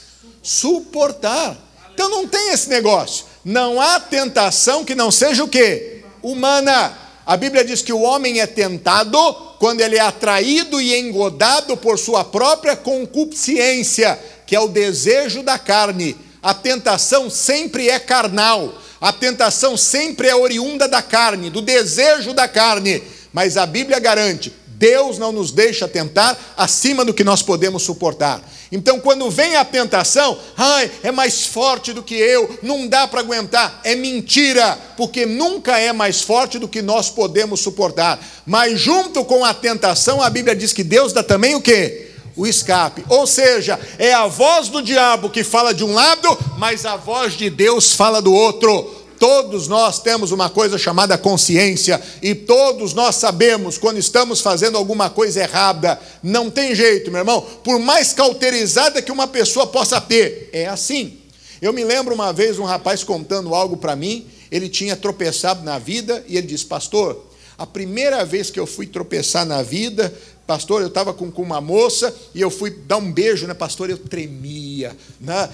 [0.42, 1.56] suportar.
[1.94, 3.24] Então não tem esse negócio.
[3.42, 6.02] Não há tentação que não seja o quê?
[6.22, 6.96] Humana.
[7.24, 9.16] A Bíblia diz que o homem é tentado
[9.58, 15.58] quando ele é atraído e engodado por sua própria concupiscência, que é o desejo da
[15.58, 16.16] carne.
[16.42, 18.74] A tentação sempre é carnal.
[19.00, 23.02] A tentação sempre é oriunda da carne, do desejo da carne.
[23.32, 28.42] Mas a Bíblia garante: Deus não nos deixa tentar acima do que nós podemos suportar.
[28.72, 33.20] Então, quando vem a tentação, ai, é mais forte do que eu, não dá para
[33.20, 33.82] aguentar.
[33.84, 38.18] É mentira, porque nunca é mais forte do que nós podemos suportar.
[38.46, 42.06] Mas junto com a tentação, a Bíblia diz que Deus dá também o quê?
[42.36, 43.04] o escape.
[43.08, 47.34] Ou seja, é a voz do diabo que fala de um lado, mas a voz
[47.34, 48.99] de Deus fala do outro.
[49.20, 55.10] Todos nós temos uma coisa chamada consciência e todos nós sabemos quando estamos fazendo alguma
[55.10, 56.00] coisa errada.
[56.22, 57.42] Não tem jeito, meu irmão.
[57.62, 61.18] Por mais cauterizada que uma pessoa possa ter, é assim.
[61.60, 64.26] Eu me lembro uma vez um rapaz contando algo para mim.
[64.50, 67.22] Ele tinha tropeçado na vida e ele disse: Pastor,
[67.58, 70.14] a primeira vez que eu fui tropeçar na vida,
[70.46, 73.88] Pastor, eu estava com, com, uma moça e eu fui dar um beijo, né, pastor?
[73.88, 75.48] Eu tremia, né?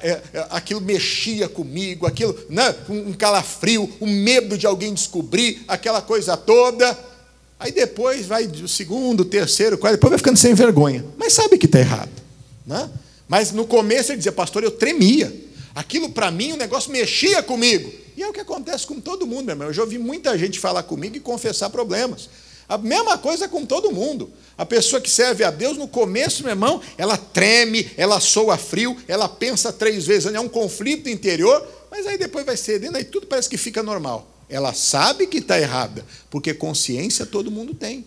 [0.00, 2.74] É, é, aquilo mexia comigo, aquilo, né?
[2.88, 6.96] um, um calafrio, um medo de alguém descobrir, aquela coisa toda.
[7.58, 11.04] Aí depois vai o segundo, terceiro, quarto, depois vai ficando sem vergonha.
[11.16, 12.10] Mas sabe que está errado.
[12.64, 12.88] Né?
[13.26, 15.34] Mas no começo ele dizia, pastor, eu tremia.
[15.74, 17.92] Aquilo para mim, o negócio mexia comigo.
[18.16, 19.68] E é o que acontece com todo mundo, meu irmão.
[19.68, 22.28] Eu já ouvi muita gente falar comigo e confessar problemas.
[22.68, 24.30] A mesma coisa com todo mundo.
[24.56, 28.96] A pessoa que serve a Deus, no começo, meu irmão, ela treme, ela soa frio,
[29.08, 33.26] ela pensa três vezes, é um conflito interior, mas aí depois vai cedendo, aí tudo
[33.26, 34.28] parece que fica normal.
[34.50, 38.04] Ela sabe que está errada, porque consciência todo mundo tem.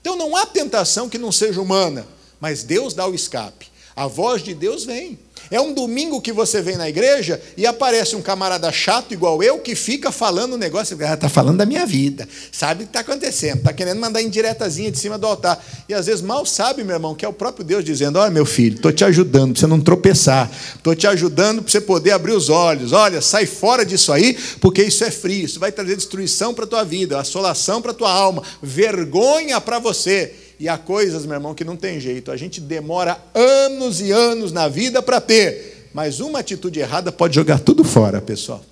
[0.00, 2.06] Então não há tentação que não seja humana,
[2.38, 3.68] mas Deus dá o escape.
[3.96, 5.18] A voz de Deus vem.
[5.50, 9.58] É um domingo que você vem na igreja e aparece um camarada chato igual eu
[9.58, 13.00] que fica falando um negócio, ah, está falando da minha vida, sabe o que está
[13.00, 15.64] acontecendo, está querendo mandar indiretazinha de cima do altar.
[15.88, 18.46] E às vezes mal sabe, meu irmão, que é o próprio Deus dizendo: Olha, meu
[18.46, 22.32] filho, estou te ajudando para você não tropeçar, estou te ajudando para você poder abrir
[22.32, 22.92] os olhos.
[22.92, 26.68] Olha, sai fora disso aí, porque isso é frio, isso vai trazer destruição para a
[26.68, 30.43] tua vida, assolação para a tua alma, vergonha para você.
[30.58, 32.30] E há coisas, meu irmão, que não tem jeito.
[32.30, 35.88] A gente demora anos e anos na vida para ter.
[35.92, 38.64] Mas uma atitude errada pode jogar tudo fora, pessoal.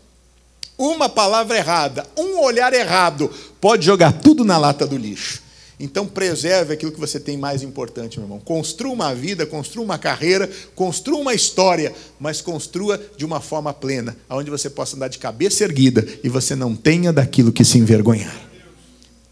[0.77, 3.31] Uma palavra errada, um olhar errado,
[3.61, 5.43] pode jogar tudo na lata do lixo.
[5.79, 8.41] Então, preserve aquilo que você tem mais importante, meu irmão.
[8.41, 14.17] Construa uma vida, construa uma carreira, construa uma história, mas construa de uma forma plena,
[14.31, 18.52] onde você possa andar de cabeça erguida e você não tenha daquilo que se envergonhar.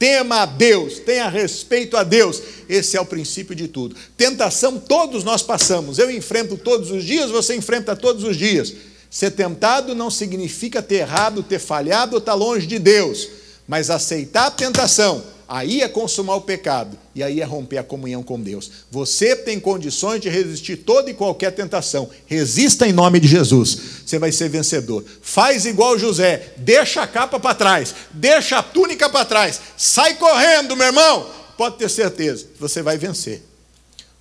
[0.01, 2.42] Tema a Deus, tenha respeito a Deus.
[2.66, 3.94] Esse é o princípio de tudo.
[4.16, 5.98] Tentação todos nós passamos.
[5.98, 8.72] Eu enfrento todos os dias, você enfrenta todos os dias.
[9.11, 13.28] Ser tentado não significa ter errado, ter falhado ou estar longe de Deus,
[13.68, 15.22] mas aceitar a tentação
[15.53, 18.70] Aí é consumar o pecado e aí é romper a comunhão com Deus.
[18.88, 22.09] Você tem condições de resistir toda e qualquer tentação.
[22.24, 23.76] Resista em nome de Jesus.
[24.07, 25.05] Você vai ser vencedor.
[25.20, 30.76] Faz igual José, deixa a capa para trás, deixa a túnica para trás, sai correndo,
[30.76, 31.28] meu irmão.
[31.59, 33.42] Pode ter certeza, você vai vencer.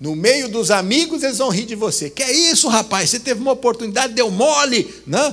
[0.00, 2.10] No meio dos amigos, eles vão rir de você.
[2.10, 3.08] Que é isso, rapaz?
[3.08, 5.32] Você teve uma oportunidade, deu mole, não?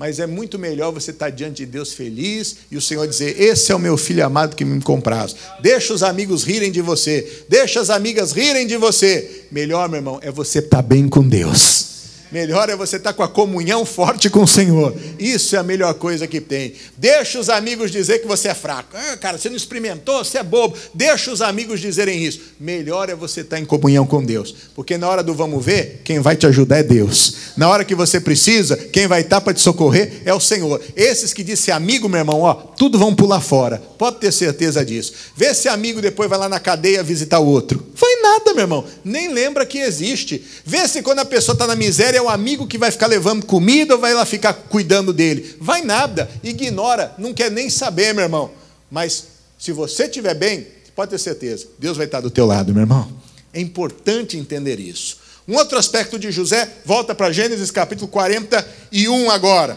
[0.00, 3.70] Mas é muito melhor você estar diante de Deus feliz e o Senhor dizer: Esse
[3.70, 5.36] é o meu filho amado que me compraz.
[5.60, 9.44] Deixa os amigos rirem de você, deixa as amigas rirem de você.
[9.52, 11.89] Melhor, meu irmão, é você estar bem com Deus.
[12.30, 14.94] Melhor é você estar com a comunhão forte com o Senhor.
[15.18, 16.74] Isso é a melhor coisa que tem.
[16.96, 18.96] Deixa os amigos dizer que você é fraco.
[18.96, 20.76] Ah, cara, você não experimentou, você é bobo.
[20.94, 22.40] Deixa os amigos dizerem isso.
[22.58, 24.54] Melhor é você estar em comunhão com Deus.
[24.74, 27.34] Porque na hora do vamos ver, quem vai te ajudar é Deus.
[27.56, 30.80] Na hora que você precisa, quem vai estar para te socorrer é o Senhor.
[30.94, 33.82] Esses que dizem amigo, meu irmão, ó, tudo vão pular fora.
[33.98, 35.12] Pode ter certeza disso.
[35.36, 37.84] Vê se amigo depois vai lá na cadeia visitar o outro.
[37.94, 38.84] Vai nada, meu irmão.
[39.04, 40.44] Nem lembra que existe.
[40.64, 43.44] Vê se quando a pessoa está na miséria é o amigo que vai ficar levando
[43.44, 45.56] comida ou vai lá ficar cuidando dele?
[45.60, 48.50] Vai nada, ignora, não quer nem saber, meu irmão.
[48.90, 49.26] Mas
[49.58, 53.10] se você estiver bem, pode ter certeza, Deus vai estar do teu lado, meu irmão.
[53.52, 55.18] É importante entender isso.
[55.48, 59.76] Um outro aspecto de José, volta para Gênesis capítulo 41 agora.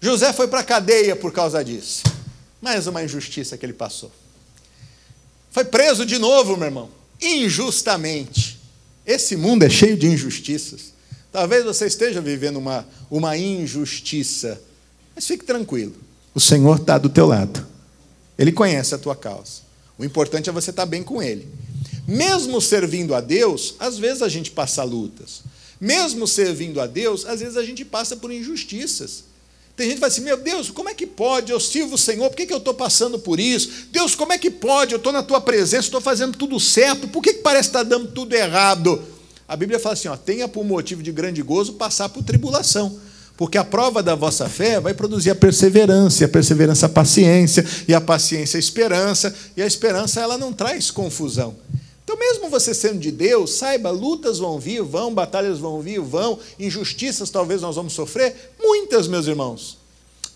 [0.00, 2.02] José foi para a cadeia por causa disso.
[2.60, 4.12] Mais uma injustiça que ele passou.
[5.54, 6.90] Foi preso de novo, meu irmão,
[7.22, 8.58] injustamente.
[9.06, 10.92] Esse mundo é cheio de injustiças.
[11.30, 14.60] Talvez você esteja vivendo uma, uma injustiça,
[15.14, 15.94] mas fique tranquilo.
[16.34, 17.64] O Senhor está do teu lado.
[18.36, 19.62] Ele conhece a tua causa.
[19.96, 21.46] O importante é você estar bem com Ele.
[22.04, 25.42] Mesmo servindo a Deus, às vezes a gente passa lutas.
[25.80, 29.22] Mesmo servindo a Deus, às vezes a gente passa por injustiças.
[29.76, 31.50] Tem gente que fala assim: meu Deus, como é que pode?
[31.50, 33.88] Eu sirvo o Senhor, por que, que eu estou passando por isso?
[33.90, 34.92] Deus, como é que pode?
[34.92, 37.84] Eu estou na tua presença, estou fazendo tudo certo, por que, que parece estar tá
[37.84, 39.02] dando tudo errado?
[39.48, 43.00] A Bíblia fala assim: ó, tenha por motivo de grande gozo passar por tribulação.
[43.36, 47.66] Porque a prova da vossa fé vai produzir a perseverança, e a perseverança a paciência,
[47.88, 51.56] e a paciência a esperança, e a esperança ela não traz confusão.
[52.14, 56.38] Então, mesmo você sendo de Deus, saiba, lutas vão vir, vão, batalhas vão vir, vão,
[56.60, 59.78] injustiças talvez nós vamos sofrer, muitas, meus irmãos.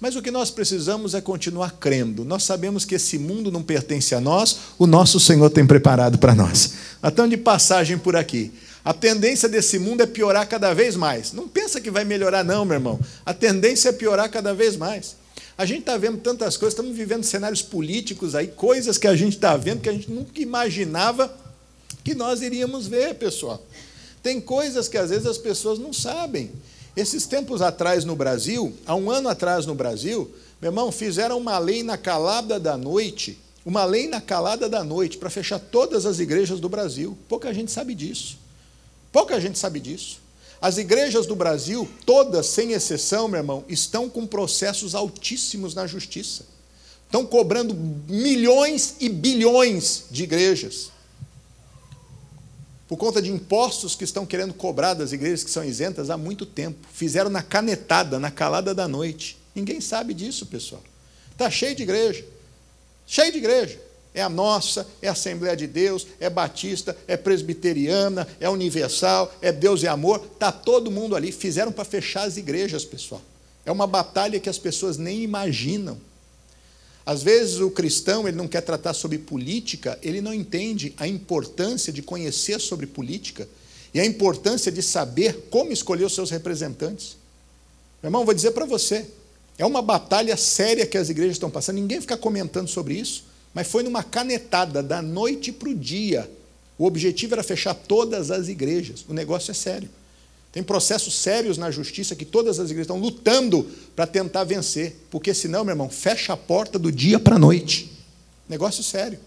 [0.00, 2.24] Mas o que nós precisamos é continuar crendo.
[2.24, 6.34] Nós sabemos que esse mundo não pertence a nós, o nosso Senhor tem preparado para
[6.34, 6.72] nós.
[7.00, 8.50] Então, de passagem por aqui.
[8.84, 11.32] A tendência desse mundo é piorar cada vez mais.
[11.32, 12.98] Não pensa que vai melhorar, não, meu irmão.
[13.24, 15.14] A tendência é piorar cada vez mais.
[15.56, 19.34] A gente está vendo tantas coisas, estamos vivendo cenários políticos aí, coisas que a gente
[19.34, 21.32] está vendo que a gente nunca imaginava
[22.08, 23.62] que nós iríamos ver, pessoal.
[24.22, 26.50] Tem coisas que às vezes as pessoas não sabem.
[26.96, 31.58] Esses tempos atrás no Brasil, há um ano atrás no Brasil, meu irmão, fizeram uma
[31.58, 36.18] lei na calada da noite, uma lei na calada da noite para fechar todas as
[36.18, 37.16] igrejas do Brasil.
[37.28, 38.38] Pouca gente sabe disso.
[39.12, 40.18] Pouca gente sabe disso.
[40.62, 46.46] As igrejas do Brasil, todas, sem exceção, meu irmão, estão com processos altíssimos na justiça.
[47.04, 47.76] Estão cobrando
[48.08, 50.90] milhões e bilhões de igrejas.
[52.88, 56.46] Por conta de impostos que estão querendo cobrar das igrejas que são isentas há muito
[56.46, 56.78] tempo.
[56.90, 59.36] Fizeram na canetada, na calada da noite.
[59.54, 60.82] Ninguém sabe disso, pessoal.
[61.30, 62.24] Está cheio de igreja.
[63.06, 63.78] Cheio de igreja.
[64.14, 69.52] É a nossa, é a Assembleia de Deus, é Batista, é Presbiteriana, é Universal, é
[69.52, 70.24] Deus e Amor.
[70.32, 71.30] Está todo mundo ali.
[71.30, 73.20] Fizeram para fechar as igrejas, pessoal.
[73.66, 75.98] É uma batalha que as pessoas nem imaginam.
[77.08, 81.90] Às vezes o cristão ele não quer tratar sobre política, ele não entende a importância
[81.90, 83.48] de conhecer sobre política
[83.94, 87.16] e a importância de saber como escolher os seus representantes.
[88.02, 89.06] Meu irmão, vou dizer para você,
[89.56, 93.66] é uma batalha séria que as igrejas estão passando, ninguém fica comentando sobre isso, mas
[93.66, 96.30] foi numa canetada, da noite para o dia.
[96.76, 99.06] O objetivo era fechar todas as igrejas.
[99.08, 99.88] O negócio é sério.
[100.58, 105.32] Tem processos sérios na justiça que todas as igrejas estão lutando para tentar vencer, porque
[105.32, 107.92] senão, meu irmão, fecha a porta do dia para a noite.
[108.48, 109.20] Negócio sério.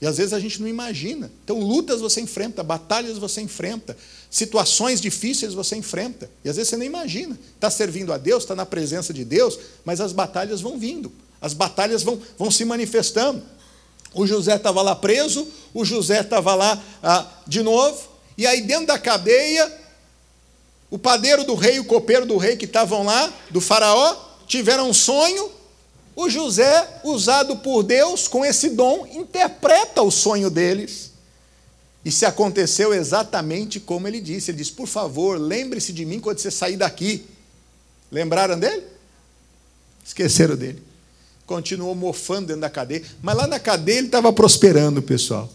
[0.00, 1.32] E às vezes a gente não imagina.
[1.42, 3.96] Então, lutas você enfrenta, batalhas você enfrenta,
[4.30, 6.30] situações difíceis você enfrenta.
[6.44, 7.36] E às vezes você nem imagina.
[7.56, 11.10] Está servindo a Deus, está na presença de Deus, mas as batalhas vão vindo,
[11.40, 13.42] as batalhas vão, vão se manifestando.
[14.14, 18.00] O José estava lá preso, o José estava lá ah, de novo,
[18.36, 19.77] e aí dentro da cadeia,
[20.90, 24.16] o padeiro do rei, o copeiro do rei que estavam lá, do faraó,
[24.46, 25.50] tiveram um sonho.
[26.16, 31.12] O José, usado por Deus com esse dom, interpreta o sonho deles.
[32.04, 34.50] E se aconteceu exatamente como ele disse.
[34.50, 37.26] Ele disse: Por favor, lembre-se de mim quando você sair daqui.
[38.10, 38.82] Lembraram dele?
[40.04, 40.82] Esqueceram dele.
[41.46, 43.02] Continuou mofando dentro da cadeia.
[43.22, 45.50] Mas lá na cadeia ele estava prosperando, pessoal.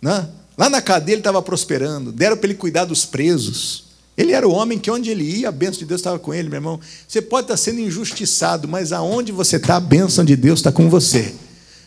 [0.00, 0.28] Né?
[0.56, 2.10] Lá na cadeia ele estava prosperando.
[2.10, 3.91] Deram para ele cuidar dos presos.
[4.16, 6.48] Ele era o homem que onde ele ia, a bênção de Deus estava com ele,
[6.48, 6.78] meu irmão.
[7.08, 10.88] Você pode estar sendo injustiçado, mas aonde você está, a bênção de Deus está com
[10.90, 11.34] você.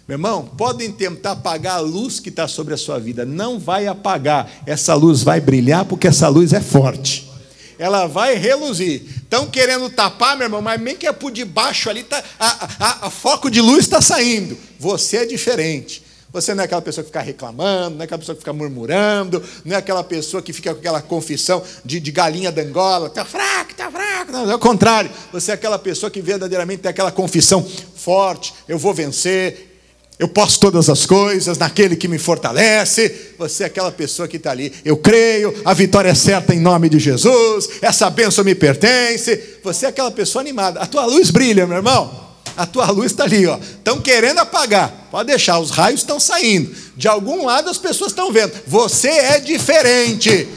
[0.07, 3.25] Meu irmão, podem tentar apagar a luz que está sobre a sua vida.
[3.25, 4.49] Não vai apagar.
[4.65, 7.29] Essa luz vai brilhar porque essa luz é forte.
[7.77, 9.03] Ela vai reluzir.
[9.17, 13.07] Estão querendo tapar, meu irmão, mas bem que é por debaixo ali, tá, a, a,
[13.07, 14.57] a foco de luz está saindo.
[14.79, 16.04] Você é diferente.
[16.35, 19.41] Você não é aquela pessoa que fica reclamando, não é aquela pessoa que fica murmurando,
[19.63, 23.23] não é aquela pessoa que fica com aquela confissão de, de galinha da Angola, está
[23.23, 24.33] fraco, está fraco.
[24.33, 25.09] Não, é o contrário.
[25.31, 27.65] Você é aquela pessoa que verdadeiramente tem aquela confissão
[27.95, 29.79] forte: eu vou vencer,
[30.19, 33.33] eu posso todas as coisas naquele que me fortalece.
[33.37, 34.73] Você é aquela pessoa que está ali.
[34.83, 39.41] Eu creio, a vitória é certa em nome de Jesus, essa bênção me pertence.
[39.63, 40.81] Você é aquela pessoa animada.
[40.81, 42.24] A tua luz brilha, meu irmão
[42.57, 43.57] a tua luz está ali, ó.
[43.57, 45.07] Estão querendo apagar.
[45.11, 46.73] Pode deixar, os raios estão saindo.
[46.95, 48.53] De algum lado as pessoas estão vendo.
[48.67, 50.47] Você é diferente.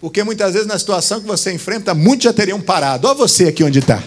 [0.00, 3.08] Porque muitas vezes na situação que você enfrenta, muitos já teriam parado.
[3.08, 4.02] Olha você aqui onde está.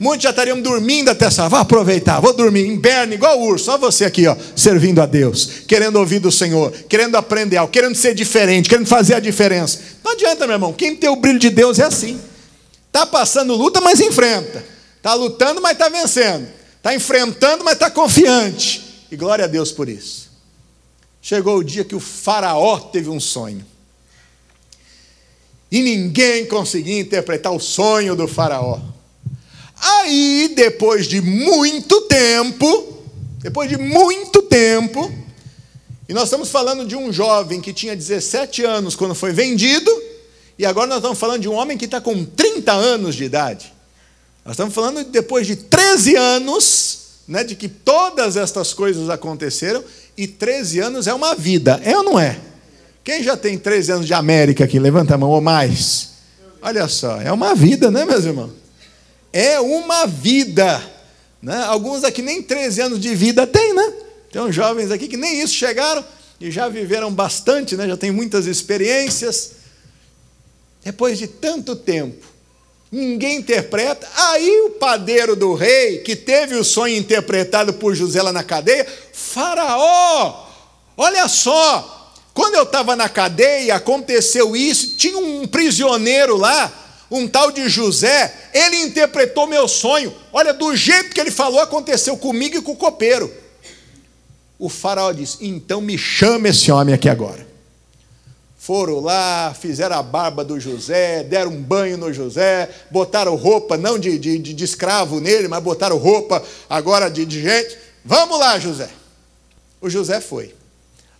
[0.00, 1.48] Muitos já estariam dormindo até essa.
[1.48, 3.64] Vou aproveitar, vou dormir, inverno, igual urso.
[3.64, 7.96] Só você aqui, ó, servindo a Deus, querendo ouvir do Senhor, querendo aprender algo, querendo
[7.96, 9.80] ser diferente, querendo fazer a diferença.
[10.04, 10.72] Não adianta, meu irmão.
[10.72, 12.20] Quem tem o brilho de Deus é assim.
[12.86, 14.77] Está passando luta, mas enfrenta.
[14.98, 16.48] Está lutando, mas está vencendo.
[16.76, 19.06] Está enfrentando, mas está confiante.
[19.10, 20.28] E glória a Deus por isso.
[21.22, 23.64] Chegou o dia que o Faraó teve um sonho.
[25.70, 28.80] E ninguém conseguia interpretar o sonho do Faraó.
[29.80, 33.02] Aí, depois de muito tempo,
[33.40, 35.12] depois de muito tempo,
[36.08, 39.90] e nós estamos falando de um jovem que tinha 17 anos quando foi vendido,
[40.58, 43.72] e agora nós estamos falando de um homem que está com 30 anos de idade.
[44.48, 49.84] Nós estamos falando de depois de 13 anos, né, de que todas estas coisas aconteceram,
[50.16, 52.40] e 13 anos é uma vida, é ou não é?
[53.04, 54.78] Quem já tem 13 anos de América aqui?
[54.78, 56.12] Levanta a mão ou mais.
[56.62, 58.52] Olha só, é uma vida, né, meus irmãos?
[59.34, 60.82] É uma vida.
[61.42, 61.64] Né?
[61.64, 63.92] Alguns aqui nem 13 anos de vida têm, né?
[64.32, 66.02] Tem uns jovens aqui que nem isso chegaram
[66.40, 67.86] e já viveram bastante, né?
[67.86, 69.50] já têm muitas experiências.
[70.82, 72.27] Depois de tanto tempo,
[72.90, 74.08] ninguém interpreta.
[74.16, 78.86] Aí o padeiro do rei, que teve o sonho interpretado por José lá na cadeia,
[79.12, 80.46] Faraó,
[80.96, 86.72] olha só, quando eu estava na cadeia, aconteceu isso, tinha um prisioneiro lá,
[87.10, 90.14] um tal de José, ele interpretou meu sonho.
[90.32, 93.32] Olha, do jeito que ele falou, aconteceu comigo e com o copeiro.
[94.58, 97.46] O faraó disse: então me chama esse homem aqui agora.
[98.68, 103.98] Foram lá, fizeram a barba do José, deram um banho no José, botaram roupa, não
[103.98, 107.78] de, de, de escravo nele, mas botaram roupa agora de, de gente.
[108.04, 108.90] Vamos lá, José.
[109.80, 110.54] O José foi.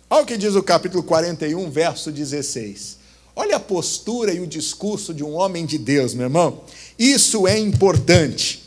[0.07, 2.97] Olha o que diz o capítulo 41, verso 16.
[3.35, 6.61] Olha a postura e o discurso de um homem de Deus, meu irmão.
[6.99, 8.63] Isso é importante.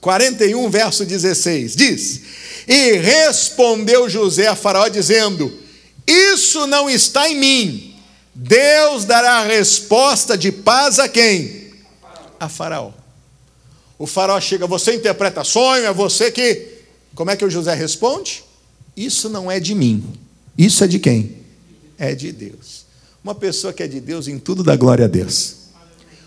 [0.00, 2.20] 41, verso 16, diz:
[2.68, 5.52] E respondeu José a Faraó, dizendo:
[6.06, 7.94] Isso não está em mim.
[8.34, 11.72] Deus dará a resposta de paz a quem?
[12.38, 12.92] A Faraó.
[13.98, 16.80] O Faraó chega, você interpreta sonho, é você que.
[17.14, 18.42] Como é que o José responde?
[18.96, 20.04] Isso não é de mim.
[20.56, 21.36] Isso é de quem?
[21.98, 22.86] É de Deus.
[23.22, 25.56] Uma pessoa que é de Deus em tudo dá glória a Deus.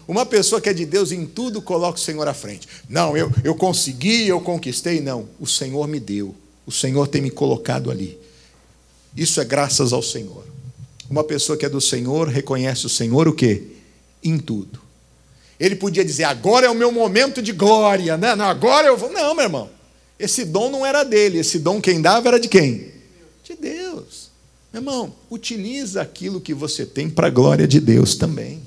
[0.08, 2.68] Uma pessoa que é de Deus em tudo coloca o Senhor à frente.
[2.90, 5.00] Não, eu, eu consegui, eu conquistei.
[5.02, 6.36] Não, o Senhor me deu.
[6.66, 8.20] O Senhor tem me colocado ali.
[9.16, 10.44] Isso é graças ao Senhor.
[11.10, 13.64] Uma pessoa que é do Senhor reconhece o Senhor o quê?
[14.24, 14.82] Em tudo.
[15.60, 18.36] Ele podia dizer, agora é o meu momento de glória, né?
[18.36, 19.12] Não, agora eu vou.
[19.12, 19.70] Não, meu irmão.
[20.18, 22.92] Esse dom não era dele, esse dom quem dava era de quem?
[23.44, 24.30] De Deus.
[24.72, 28.62] Meu irmão, utiliza aquilo que você tem para a glória de Deus também.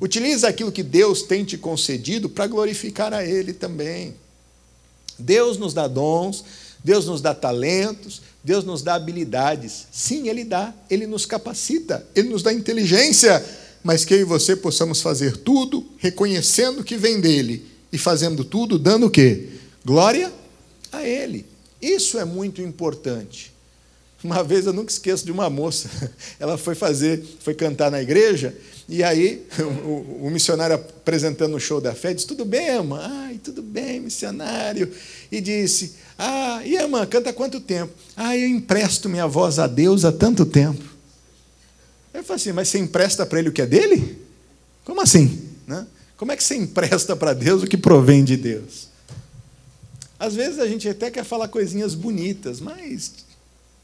[0.00, 4.14] Utiliza aquilo que Deus tem te concedido para glorificar a Ele também.
[5.18, 6.44] Deus nos dá dons,
[6.82, 9.86] Deus nos dá talentos, Deus nos dá habilidades.
[9.92, 13.44] Sim, Ele dá, Ele nos capacita, Ele nos dá inteligência,
[13.82, 18.78] mas que eu e você possamos fazer tudo reconhecendo que vem dEle e fazendo tudo
[18.78, 19.48] dando o quê?
[19.84, 20.32] Glória
[20.92, 21.46] a Ele.
[21.80, 23.52] Isso é muito importante.
[24.22, 25.88] Uma vez eu nunca esqueço de uma moça,
[26.38, 28.54] ela foi fazer, foi cantar na igreja,
[28.86, 29.46] e aí
[29.84, 33.00] o, o missionário apresentando o show da fé disse: Tudo bem, irmã?
[33.00, 34.92] Ai, tudo bem, missionário.
[35.30, 37.92] E disse: Ah, e irmã, canta quanto tempo?
[38.16, 40.84] Ah, eu empresto minha voz a Deus há tanto tempo.
[42.12, 44.18] Eu falei assim: Mas você empresta para ele o que é dele?
[44.84, 45.40] Como assim?
[45.66, 45.86] Né?
[46.16, 48.88] Como é que você empresta para Deus o que provém de Deus?
[50.18, 53.12] Às vezes a gente até quer falar coisinhas bonitas, mas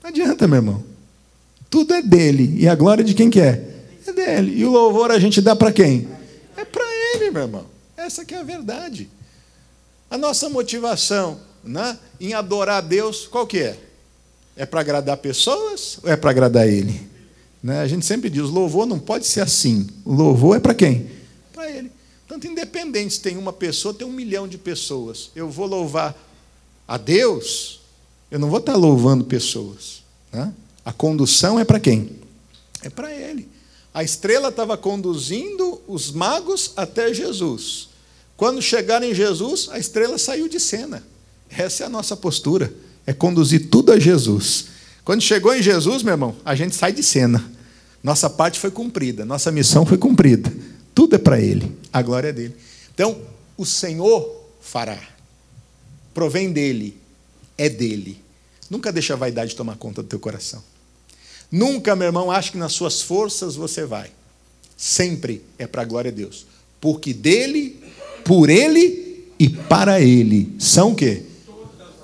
[0.06, 0.84] não adianta, meu irmão.
[1.68, 2.54] Tudo é dele.
[2.60, 3.74] E a glória de quem que é?
[4.06, 4.56] É dele.
[4.56, 6.06] E o louvor a gente dá para quem?
[6.56, 6.84] É para
[7.14, 7.66] ele, meu irmão.
[7.96, 9.10] Essa que é a verdade.
[10.08, 13.76] A nossa motivação né, em adorar a Deus, qual que é?
[14.56, 17.10] É para agradar pessoas ou é para agradar Ele?
[17.60, 17.80] Né?
[17.80, 19.88] A gente sempre diz, louvor não pode ser assim.
[20.04, 21.10] O louvor é para quem?
[21.52, 21.90] Para Ele.
[22.28, 25.32] Tanto independente se tem uma pessoa, tem um milhão de pessoas.
[25.34, 26.14] Eu vou louvar
[26.86, 27.80] a Deus,
[28.30, 30.02] eu não vou estar louvando pessoas.
[30.32, 30.52] Né?
[30.84, 32.10] A condução é para quem?
[32.82, 33.48] É para Ele.
[33.92, 37.88] A estrela estava conduzindo os magos até Jesus.
[38.36, 41.02] Quando chegaram em Jesus, a estrela saiu de cena.
[41.48, 42.72] Essa é a nossa postura,
[43.06, 44.66] é conduzir tudo a Jesus.
[45.04, 47.42] Quando chegou em Jesus, meu irmão, a gente sai de cena.
[48.02, 50.52] Nossa parte foi cumprida, nossa missão foi cumprida.
[50.94, 52.56] Tudo é para Ele, a glória é dele.
[52.92, 53.16] Então,
[53.56, 55.00] o Senhor fará.
[56.12, 56.98] Provém dele,
[57.56, 58.20] é dele.
[58.68, 60.62] Nunca deixa a vaidade tomar conta do teu coração.
[61.50, 64.10] Nunca, meu irmão, ache que nas suas forças você vai.
[64.76, 66.46] Sempre é para a glória de Deus.
[66.80, 67.80] Porque dele,
[68.24, 71.22] por ele e para ele são o quê?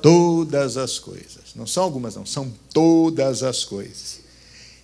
[0.00, 1.54] Todas as coisas.
[1.54, 4.20] Não são algumas, não, são todas as coisas.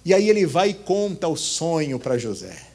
[0.04, 2.66] E aí ele vai e conta o sonho para José.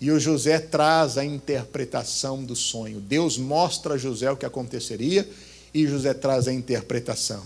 [0.00, 3.00] E o José traz a interpretação do sonho.
[3.00, 5.26] Deus mostra a José o que aconteceria
[5.82, 7.42] e José traz a interpretação.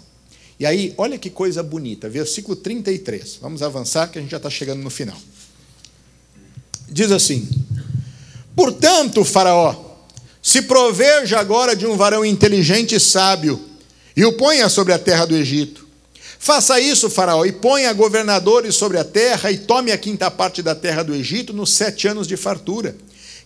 [0.59, 3.39] E aí, olha que coisa bonita, versículo 33.
[3.41, 5.17] Vamos avançar que a gente já está chegando no final.
[6.89, 7.49] Diz assim:
[8.55, 9.75] Portanto, Faraó,
[10.43, 13.61] se proveja agora de um varão inteligente e sábio,
[14.17, 15.91] e o ponha sobre a terra do Egito
[16.43, 20.75] Faça isso, Faraó, e ponha governadores sobre a terra, e tome a quinta parte da
[20.75, 22.97] terra do Egito nos sete anos de fartura.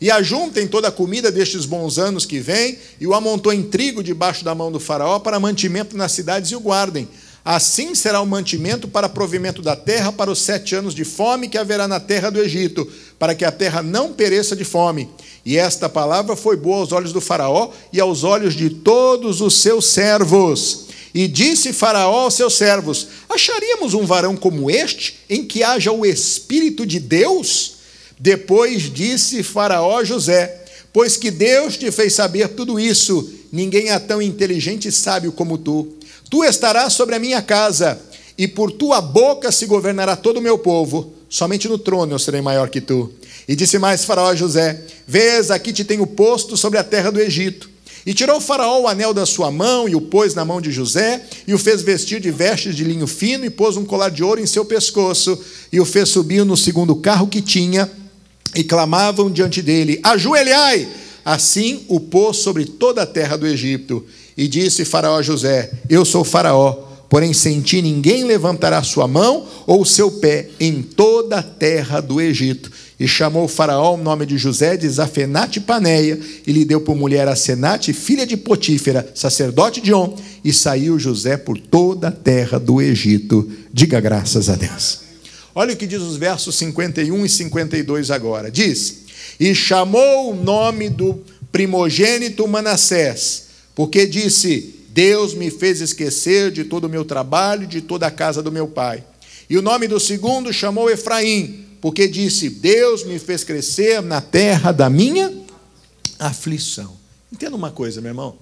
[0.01, 4.45] E ajuntem toda a comida destes bons anos que vêm, e o amontoem trigo debaixo
[4.45, 7.09] da mão do Faraó para mantimento nas cidades e o guardem.
[7.45, 11.59] Assim será o mantimento para provimento da terra para os sete anos de fome que
[11.59, 15.11] haverá na terra do Egito, para que a terra não pereça de fome.
[15.45, 19.61] E esta palavra foi boa aos olhos do Faraó e aos olhos de todos os
[19.61, 20.86] seus servos.
[21.12, 26.07] E disse Faraó aos seus servos: Acharíamos um varão como este, em que haja o
[26.07, 27.74] Espírito de Deus?
[28.19, 33.99] Depois disse Faraó a José: Pois que Deus te fez saber tudo isso, ninguém é
[33.99, 35.89] tão inteligente e sábio como tu.
[36.31, 38.01] Tu estarás sobre a minha casa,
[38.39, 41.12] e por tua boca se governará todo o meu povo.
[41.29, 43.12] Somente no trono eu serei maior que tu.
[43.49, 47.21] E disse mais Faraó a José: Vês, aqui te tenho posto sobre a terra do
[47.21, 47.69] Egito
[48.07, 50.71] E tirou o faraó o anel da sua mão e o pôs na mão de
[50.71, 54.23] José, e o fez vestir de vestes de linho fino, e pôs um colar de
[54.23, 55.39] ouro em seu pescoço,
[55.73, 57.91] e o fez subir no segundo carro que tinha,
[58.55, 60.89] e clamavam diante dele: Ajoelhai!
[61.25, 64.05] Assim o pôs sobre toda a terra do Egito.
[64.37, 66.73] E disse Faraó a José: Eu sou Faraó,
[67.09, 72.21] porém sem ti ninguém levantará sua mão ou seu pé em toda a terra do
[72.21, 72.71] Egito.
[73.01, 77.27] E chamou Faraó o nome de José de Zafenate Paneia, e lhe deu por mulher
[77.27, 82.59] a Senate, filha de Potífera, sacerdote de On, e saiu José por toda a terra
[82.59, 83.51] do Egito.
[83.73, 85.04] Diga graças a Deus.
[85.55, 88.51] Olha o que diz os versos 51 e 52 agora.
[88.51, 89.05] Diz:
[89.39, 93.45] E chamou o nome do primogênito Manassés,
[93.75, 98.43] porque disse: Deus me fez esquecer de todo o meu trabalho, de toda a casa
[98.43, 99.05] do meu pai.
[99.49, 104.73] E o nome do segundo chamou Efraim, porque disse: Deus me fez crescer na terra
[104.73, 105.33] da minha
[106.19, 106.97] aflição.
[107.33, 108.37] Entenda uma coisa, meu irmão.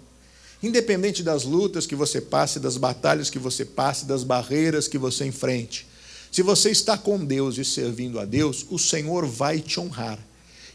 [0.63, 5.25] Independente das lutas que você passe, das batalhas que você passe, das barreiras que você
[5.25, 5.87] enfrente,
[6.33, 10.19] se você está com Deus e servindo a Deus, o Senhor vai te honrar.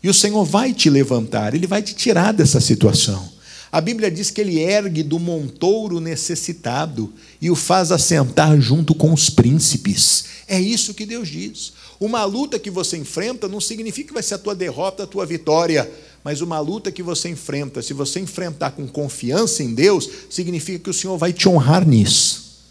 [0.03, 3.27] E o Senhor vai te levantar, ele vai te tirar dessa situação.
[3.71, 9.11] A Bíblia diz que ele ergue do montouro necessitado e o faz assentar junto com
[9.11, 10.25] os príncipes.
[10.47, 11.73] É isso que Deus diz.
[11.99, 15.25] Uma luta que você enfrenta não significa que vai ser a tua derrota, a tua
[15.25, 15.89] vitória,
[16.23, 20.89] mas uma luta que você enfrenta, se você enfrentar com confiança em Deus, significa que
[20.91, 22.61] o Senhor vai te honrar nisso.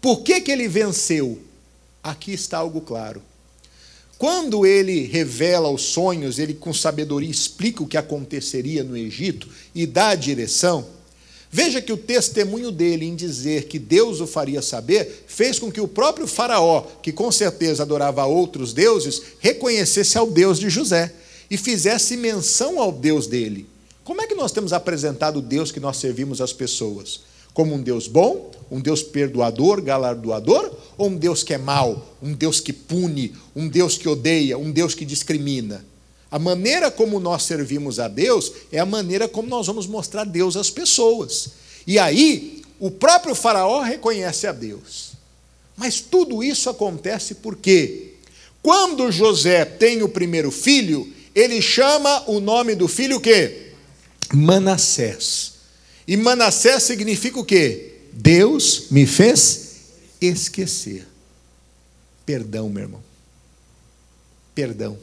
[0.00, 1.38] Por que, que ele venceu?
[2.02, 3.22] Aqui está algo claro.
[4.18, 9.86] Quando ele revela os sonhos, ele com sabedoria explica o que aconteceria no Egito e
[9.86, 10.86] dá a direção.
[11.50, 15.80] Veja que o testemunho dele em dizer que Deus o faria saber fez com que
[15.80, 21.12] o próprio Faraó, que com certeza adorava outros deuses, reconhecesse ao Deus de José
[21.50, 23.66] e fizesse menção ao Deus dele.
[24.02, 27.20] Como é que nós temos apresentado o Deus que nós servimos às pessoas?
[27.52, 32.32] Como um Deus bom, um Deus perdoador, galardoador, ou um Deus que é mau, um
[32.32, 35.84] Deus que pune, um Deus que odeia, um Deus que discrimina?
[36.30, 40.56] A maneira como nós servimos a Deus é a maneira como nós vamos mostrar Deus
[40.56, 41.50] às pessoas.
[41.88, 45.14] E aí, o próprio Faraó reconhece a Deus.
[45.76, 48.14] Mas tudo isso acontece porque,
[48.62, 53.72] quando José tem o primeiro filho, ele chama o nome do filho o quê?
[54.32, 55.54] Manassés.
[56.06, 57.94] E Manassés significa o quê?
[58.12, 59.71] Deus me fez
[60.26, 61.06] esquecer.
[62.24, 63.00] Perdão, meu irmão.
[64.54, 64.98] Perdão.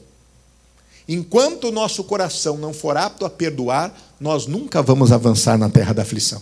[1.08, 5.92] Enquanto o nosso coração não for apto a perdoar, nós nunca vamos avançar na terra
[5.92, 6.40] da aflição.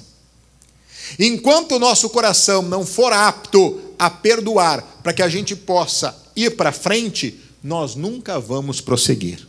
[1.19, 6.57] Enquanto o nosso coração não for apto a perdoar, para que a gente possa ir
[6.57, 9.47] para frente, nós nunca vamos prosseguir.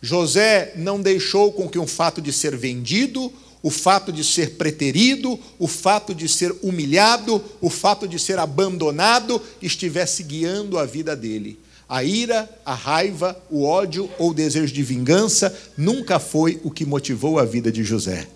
[0.00, 5.38] José não deixou com que um fato de ser vendido o fato de ser preterido,
[5.58, 11.58] o fato de ser humilhado, o fato de ser abandonado estivesse guiando a vida dele.
[11.88, 16.84] A ira, a raiva, o ódio ou o desejo de vingança nunca foi o que
[16.84, 18.26] motivou a vida de José.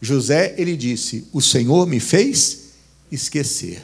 [0.00, 2.70] José, ele disse: O Senhor me fez
[3.10, 3.82] esquecer.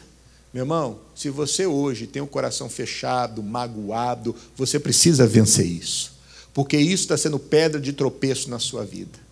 [0.54, 6.12] Meu irmão, se você hoje tem o coração fechado, magoado, você precisa vencer isso,
[6.54, 9.25] porque isso está sendo pedra de tropeço na sua vida.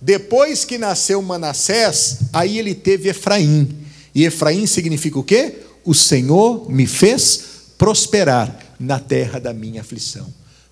[0.00, 3.68] Depois que nasceu Manassés, aí ele teve Efraim.
[4.14, 5.56] E Efraim significa o quê?
[5.84, 7.42] O Senhor me fez
[7.76, 10.26] prosperar na terra da minha aflição.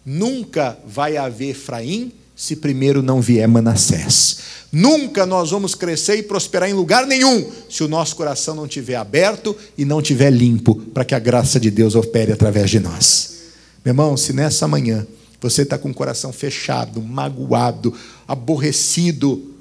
[0.05, 4.39] Nunca vai haver Efraim se primeiro não vier Manassés.
[4.71, 8.97] Nunca nós vamos crescer e prosperar em lugar nenhum se o nosso coração não estiver
[8.97, 13.37] aberto e não estiver limpo para que a graça de Deus opere através de nós.
[13.85, 15.07] Meu irmão, se nessa manhã
[15.51, 17.95] você está com o coração fechado, magoado,
[18.27, 19.55] aborrecido.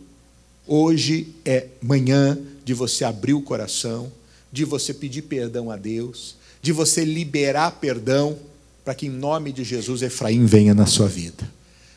[0.66, 4.12] Hoje é manhã de você abrir o coração,
[4.52, 8.38] de você pedir perdão a Deus, de você liberar perdão,
[8.84, 11.48] para que em nome de Jesus Efraim venha na sua vida.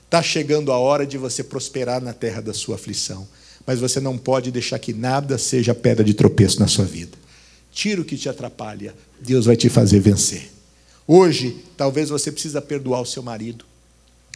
[0.04, 3.26] Está chegando a hora de você prosperar na terra da sua aflição,
[3.66, 7.16] mas você não pode deixar que nada seja pedra de tropeço na sua vida.
[7.72, 10.50] Tira o que te atrapalha, Deus vai te fazer vencer.
[11.06, 13.67] Hoje, talvez você precisa perdoar o seu marido.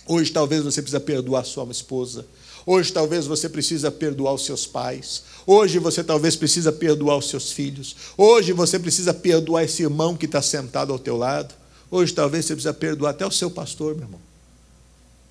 [0.06, 2.26] Hoje talvez você precisa perdoar sua esposa.
[2.66, 5.22] Hoje talvez você precisa perdoar os seus pais.
[5.46, 7.96] Hoje você talvez precisa perdoar os seus filhos.
[8.16, 11.54] Hoje você precisa perdoar esse irmão que está sentado ao teu lado.
[11.90, 14.20] Hoje talvez você precisa perdoar até o seu pastor, meu irmão.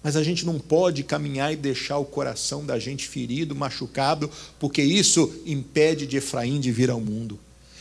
[0.03, 4.81] Mas a gente não pode caminhar e deixar o coração da gente ferido, machucado, porque
[4.81, 7.39] isso impede de Efraim de vir ao mundo.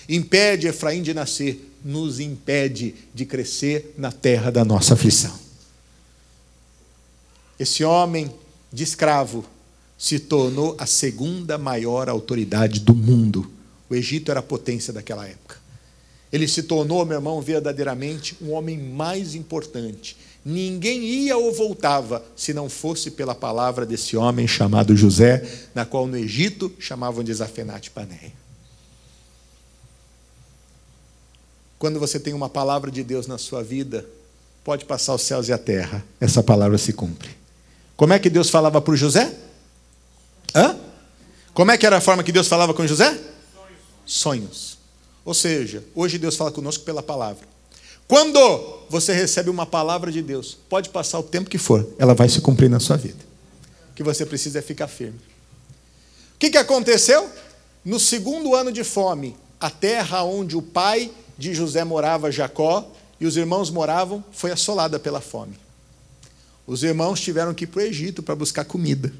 [0.08, 5.49] Impede Efraim de nascer, nos impede de crescer na terra da nossa aflição.
[7.60, 8.32] Esse homem
[8.72, 9.44] de escravo
[9.98, 13.50] se tornou a segunda maior autoridade do mundo.
[13.90, 15.58] O Egito era a potência daquela época.
[16.32, 20.16] Ele se tornou, meu irmão, verdadeiramente um homem mais importante.
[20.42, 26.06] Ninguém ia ou voltava se não fosse pela palavra desse homem chamado José, na qual
[26.06, 28.32] no Egito chamavam de Zafenate Paneia.
[31.78, 34.08] Quando você tem uma palavra de Deus na sua vida,
[34.64, 37.39] pode passar os céus e a terra, essa palavra se cumpre.
[38.00, 39.30] Como é que Deus falava para José?
[40.54, 40.74] Hã?
[41.52, 43.10] Como é que era a forma que Deus falava com José?
[43.10, 43.28] Sonhos.
[44.06, 44.78] Sonhos.
[45.22, 47.46] Ou seja, hoje Deus fala conosco pela palavra.
[48.08, 48.38] Quando
[48.88, 52.40] você recebe uma palavra de Deus, pode passar o tempo que for, ela vai se
[52.40, 53.22] cumprir na sua vida.
[53.90, 55.20] O que você precisa é ficar firme.
[56.36, 57.28] O que, que aconteceu?
[57.84, 62.90] No segundo ano de fome, a terra onde o pai de José morava, Jacó,
[63.20, 65.58] e os irmãos moravam, foi assolada pela fome.
[66.70, 69.12] Os irmãos tiveram que ir para o Egito para buscar comida.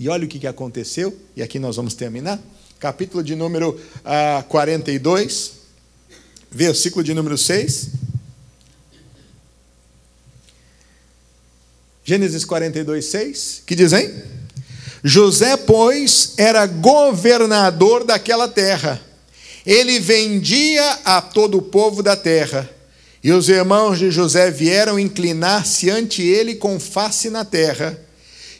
[0.00, 2.40] E olha o que, aconteceu, e aqui nós vamos terminar.
[2.80, 5.52] Capítulo de número ah, 42,
[6.50, 7.90] versículo de número 6.
[12.02, 14.12] Gênesis 42, 6, que diz, hein?
[15.04, 19.00] José, pois, era governador daquela terra
[19.64, 22.68] ele vendia a todo o povo da terra.
[23.24, 27.98] E os irmãos de José vieram inclinar-se ante ele com face na terra.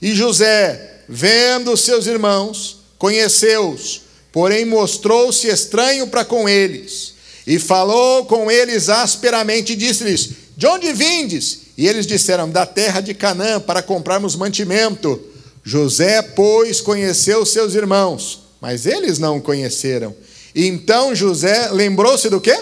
[0.00, 4.00] E José, vendo seus irmãos, conheceu-os,
[4.32, 7.12] porém mostrou-se estranho para com eles.
[7.46, 11.58] E falou com eles asperamente e disse-lhes: De onde vindes?
[11.76, 15.22] E eles disseram: Da terra de Canaã, para comprarmos mantimento.
[15.62, 20.14] José, pois, conheceu seus irmãos, mas eles não o conheceram.
[20.54, 22.58] Então José lembrou-se do quê?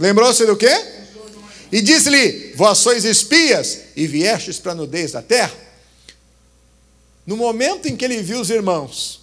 [0.00, 0.72] Lembrou-se do quê?
[1.70, 5.54] E disse-lhe: Vós sois espias e viestes para a nudez da terra.
[7.26, 9.20] No momento em que ele viu os irmãos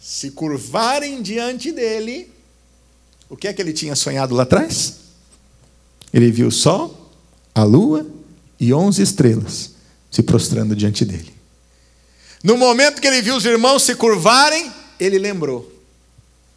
[0.00, 2.32] se curvarem diante dele,
[3.28, 4.96] o que é que ele tinha sonhado lá atrás?
[6.12, 7.12] Ele viu o sol,
[7.54, 8.06] a lua
[8.58, 9.72] e onze estrelas
[10.10, 11.34] se prostrando diante dele.
[12.42, 15.70] No momento que ele viu os irmãos se curvarem, ele lembrou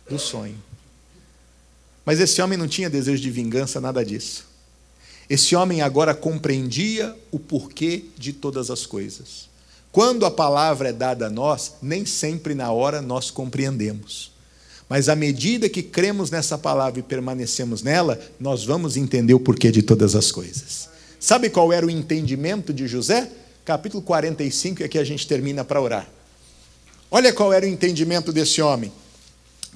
[0.10, 0.70] do sonho.
[2.06, 4.45] Mas esse homem não tinha desejo de vingança, nada disso.
[5.30, 9.49] Esse homem agora compreendia o porquê de todas as coisas.
[9.91, 14.32] Quando a palavra é dada a nós, nem sempre na hora nós compreendemos.
[14.89, 19.72] Mas à medida que cremos nessa palavra e permanecemos nela, nós vamos entender o porquê
[19.72, 20.89] de todas as coisas.
[21.20, 23.30] Sabe qual era o entendimento de José?
[23.64, 26.10] Capítulo 45, e aqui a gente termina para orar.
[27.10, 28.91] Olha qual era o entendimento desse homem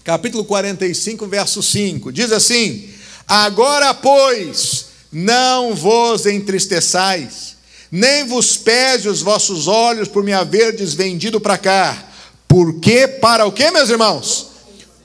[0.05, 2.11] capítulo 45, verso 5.
[2.13, 2.87] Diz assim:
[3.27, 7.57] Agora, pois, não vos entristeçais,
[7.91, 12.11] nem vos pese os vossos olhos por me haverdes vendido para cá.
[12.47, 14.51] Porque para o que, meus irmãos?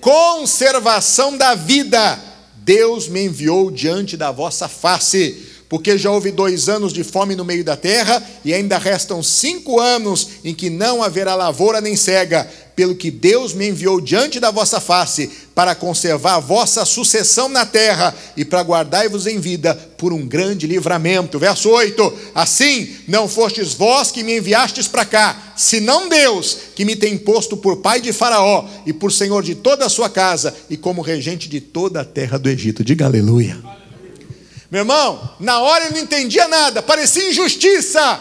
[0.00, 2.22] Conservação da vida.
[2.56, 7.44] Deus me enviou diante da vossa face porque já houve dois anos de fome no
[7.44, 12.50] meio da terra, e ainda restam cinco anos em que não haverá lavoura nem cega,
[12.80, 17.66] pelo que Deus me enviou diante da vossa face, para conservar a vossa sucessão na
[17.66, 21.38] terra, e para guardar-vos em vida por um grande livramento.
[21.38, 26.96] Verso 8: Assim não fostes vós que me enviastes para cá, senão Deus, que me
[26.96, 30.74] tem posto por pai de Faraó, e por senhor de toda a sua casa, e
[30.74, 32.82] como regente de toda a terra do Egito.
[32.82, 33.58] Diga aleluia.
[34.70, 38.18] Meu irmão, na hora eu não entendia nada, parecia injustiça,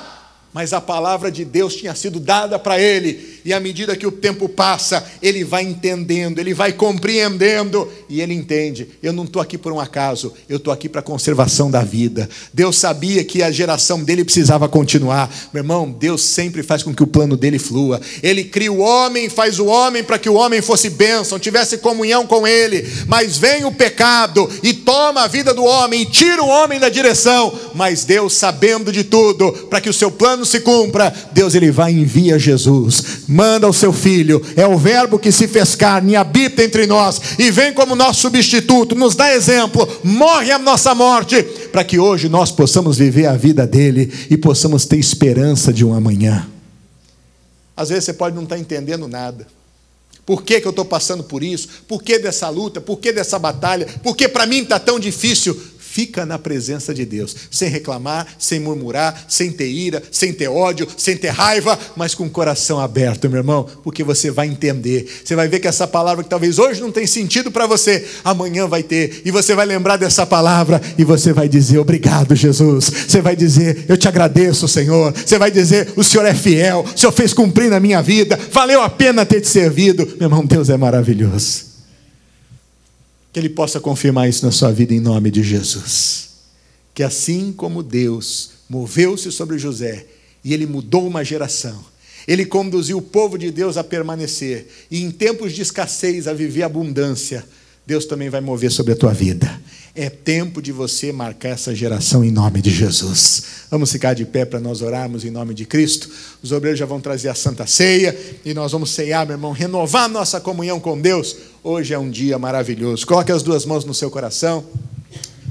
[0.60, 4.12] mas a palavra de Deus tinha sido dada para ele, e à medida que o
[4.12, 9.58] tempo passa, ele vai entendendo, ele vai compreendendo, e ele entende: eu não estou aqui
[9.58, 12.30] por um acaso, eu estou aqui para a conservação da vida.
[12.54, 15.34] Deus sabia que a geração dele precisava continuar.
[15.54, 18.02] Meu irmão, Deus sempre faz com que o plano dele flua.
[18.22, 22.28] Ele cria o homem, faz o homem para que o homem fosse bênção, tivesse comunhão
[22.28, 26.50] com ele, mas vem o pecado e toma a vida do homem, e tira o
[26.50, 27.58] homem da direção.
[27.74, 31.94] Mas Deus, sabendo de tudo, para que o seu plano se cumpra, Deus ele vai
[31.94, 36.64] e envia Jesus manda o seu filho, é o Verbo que se fez carne habita
[36.64, 41.84] entre nós, e vem como nosso substituto, nos dá exemplo, morre a nossa morte, para
[41.84, 46.48] que hoje nós possamos viver a vida dele e possamos ter esperança de um amanhã.
[47.78, 49.48] Às vezes você pode não estar entendendo nada.
[50.26, 51.68] Por que, que eu estou passando por isso?
[51.88, 52.82] Por que dessa luta?
[52.82, 53.88] Por que dessa batalha?
[54.04, 55.60] Por que para mim está tão difícil?
[55.92, 60.88] Fica na presença de Deus, sem reclamar, sem murmurar, sem ter ira, sem ter ódio,
[60.98, 65.10] sem ter raiva, mas com o coração aberto, meu irmão, porque você vai entender.
[65.24, 68.68] Você vai ver que essa palavra que talvez hoje não tem sentido para você, amanhã
[68.68, 72.86] vai ter, e você vai lembrar dessa palavra e você vai dizer: "Obrigado, Jesus".
[73.08, 75.12] Você vai dizer: "Eu te agradeço, Senhor".
[75.14, 78.82] Você vai dizer: "O Senhor é fiel, o Senhor fez cumprir na minha vida, valeu
[78.82, 80.06] a pena ter te servido".
[80.20, 81.69] Meu irmão, Deus é maravilhoso.
[83.32, 86.30] Que Ele possa confirmar isso na sua vida em nome de Jesus.
[86.94, 90.06] Que assim como Deus moveu-se sobre José
[90.44, 91.84] e ele mudou uma geração,
[92.28, 96.64] ele conduziu o povo de Deus a permanecer e em tempos de escassez a viver
[96.64, 97.46] abundância,
[97.86, 99.60] Deus também vai mover sobre a tua vida.
[99.96, 103.44] É tempo de você marcar essa geração em nome de Jesus.
[103.72, 106.10] Vamos ficar de pé para nós orarmos em nome de Cristo.
[106.42, 110.08] Os obreiros já vão trazer a Santa Ceia e nós vamos ceiar, meu irmão, renovar
[110.08, 111.36] nossa comunhão com Deus.
[111.64, 113.06] Hoje é um dia maravilhoso.
[113.06, 114.64] Coloque as duas mãos no seu coração,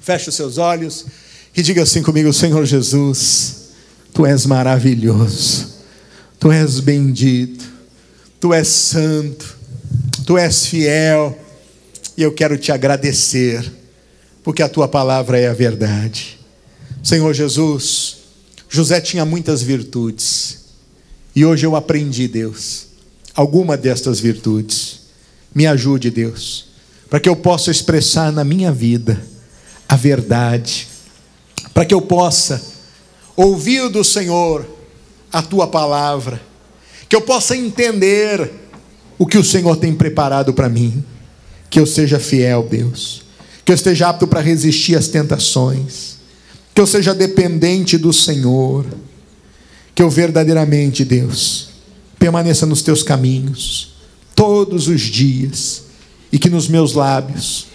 [0.01, 1.05] feche os seus olhos
[1.56, 3.70] e diga assim comigo: Senhor Jesus,
[4.12, 5.74] tu és maravilhoso,
[6.39, 7.65] tu és bendito,
[8.40, 9.56] tu és santo,
[10.24, 11.39] tu és fiel
[12.16, 13.78] e eu quero te agradecer,
[14.49, 16.39] porque a tua palavra é a verdade.
[17.03, 18.16] Senhor Jesus,
[18.66, 20.61] José tinha muitas virtudes,
[21.37, 22.87] e hoje eu aprendi, Deus,
[23.35, 25.01] alguma destas virtudes.
[25.55, 26.69] Me ajude, Deus,
[27.11, 29.23] para que eu possa expressar na minha vida
[29.87, 30.89] a verdade,
[31.75, 32.59] para que eu possa
[33.37, 34.66] ouvir do Senhor
[35.31, 36.41] a tua palavra,
[37.07, 38.51] que eu possa entender
[39.19, 41.05] o que o Senhor tem preparado para mim
[41.69, 43.28] que eu seja fiel, Deus,
[43.69, 46.16] que eu esteja apto para resistir às tentações,
[46.74, 48.86] que eu seja dependente do Senhor,
[49.95, 51.69] que eu verdadeiramente, Deus,
[52.19, 53.93] permaneça nos teus caminhos.
[54.35, 55.82] Todos os dias.
[56.32, 57.66] E que nos meus lábios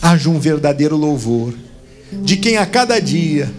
[0.00, 1.52] haja um verdadeiro louvor.
[2.22, 3.52] De quem a cada dia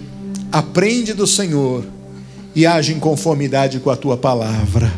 [0.50, 1.84] aprende do Senhor
[2.56, 4.90] e age em conformidade com a tua palavra.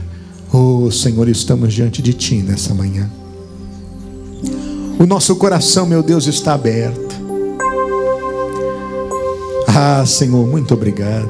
[0.53, 3.09] Oh, Senhor, estamos diante de ti nessa manhã.
[4.99, 7.13] O nosso coração, meu Deus, está aberto.
[9.67, 11.29] Ah, Senhor, muito obrigado.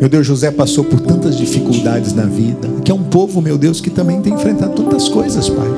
[0.00, 2.68] Meu Deus, José passou por tantas dificuldades na vida.
[2.78, 5.68] Aqui é um povo, meu Deus, que também tem enfrentado tantas coisas, Pai.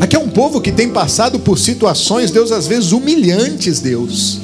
[0.00, 4.40] Aqui é um povo que tem passado por situações, Deus, às vezes humilhantes, Deus.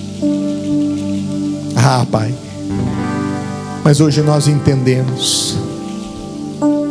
[1.76, 2.34] Ah, Pai.
[3.84, 5.56] Mas hoje nós entendemos.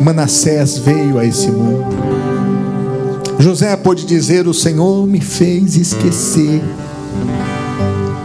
[0.02, 2.11] Manassés veio a esse mundo
[3.42, 6.62] José pôde dizer: O Senhor me fez esquecer.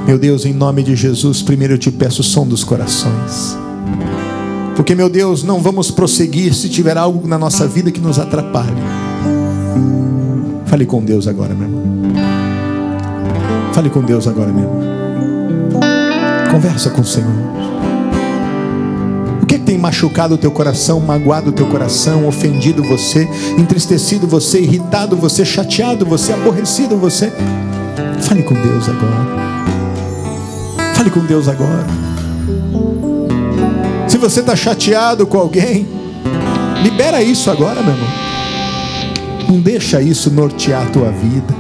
[0.06, 3.56] Meu Deus, em nome de Jesus, primeiro eu te peço o som dos corações.
[4.76, 8.76] Porque, meu Deus, não vamos prosseguir se tiver algo na nossa vida que nos atrapalhe.
[10.66, 11.82] Fale com Deus agora, meu irmão.
[13.72, 14.80] Fale com Deus agora, meu irmão.
[16.52, 17.75] Conversa com o Senhor
[19.66, 23.28] tem machucado o teu coração, magoado o teu coração, ofendido você,
[23.58, 27.32] entristecido você, irritado você, chateado você, aborrecido você.
[28.22, 29.26] Fale com Deus agora.
[30.94, 31.84] Fale com Deus agora.
[34.08, 35.86] Se você está chateado com alguém,
[36.82, 38.08] libera isso agora, meu irmão.
[39.48, 41.54] Não deixa isso nortear a tua vida,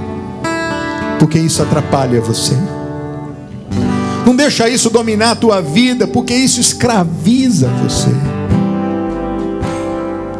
[1.18, 2.56] porque isso atrapalha você.
[4.26, 8.10] Não deixa isso dominar a tua vida, porque isso escraviza você.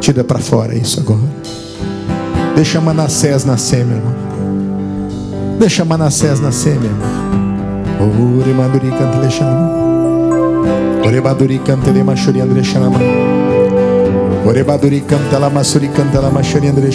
[0.00, 1.20] Tira para fora isso agora.
[2.56, 4.14] Deixa Manassés nascer, meu irmão.
[5.60, 8.40] Deixa Manassés nascer, meu irmão.
[8.40, 8.90] Ore maduri.
[11.06, 12.62] Ore maduri machuri andre.
[14.44, 15.04] Ore maduri
[15.40, 16.90] la masuri la machuri andre.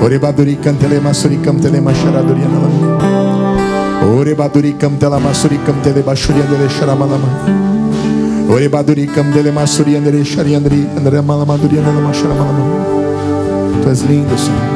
[0.00, 0.58] Ore maduri
[0.88, 3.17] le masuri le.
[4.02, 7.30] Ore badurikam tela masurikam tele bashuri andere sharamalama.
[8.48, 13.82] Ore badurikam tele masuri andere shari andre andre malamaduri andere masharamalama.
[13.82, 14.68] Tu és lindo, Senhor.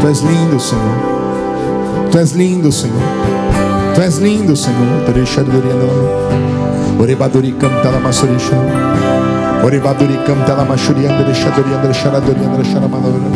[0.00, 0.96] Tu és lindo, Senhor.
[2.10, 3.02] Tu és lindo, Senhor.
[3.94, 5.08] Tu és lindo, Senhor.
[5.08, 6.06] Ore shaduri andere.
[7.00, 9.64] Ore badurikam tela masuri shara.
[9.64, 13.30] Ore badurikam tela mashuri andere shaduri andre sharaduri andre sharamalama.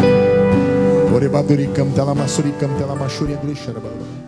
[1.14, 4.27] Ore badurikam tela masurikam tela mashuri andre sharamalama.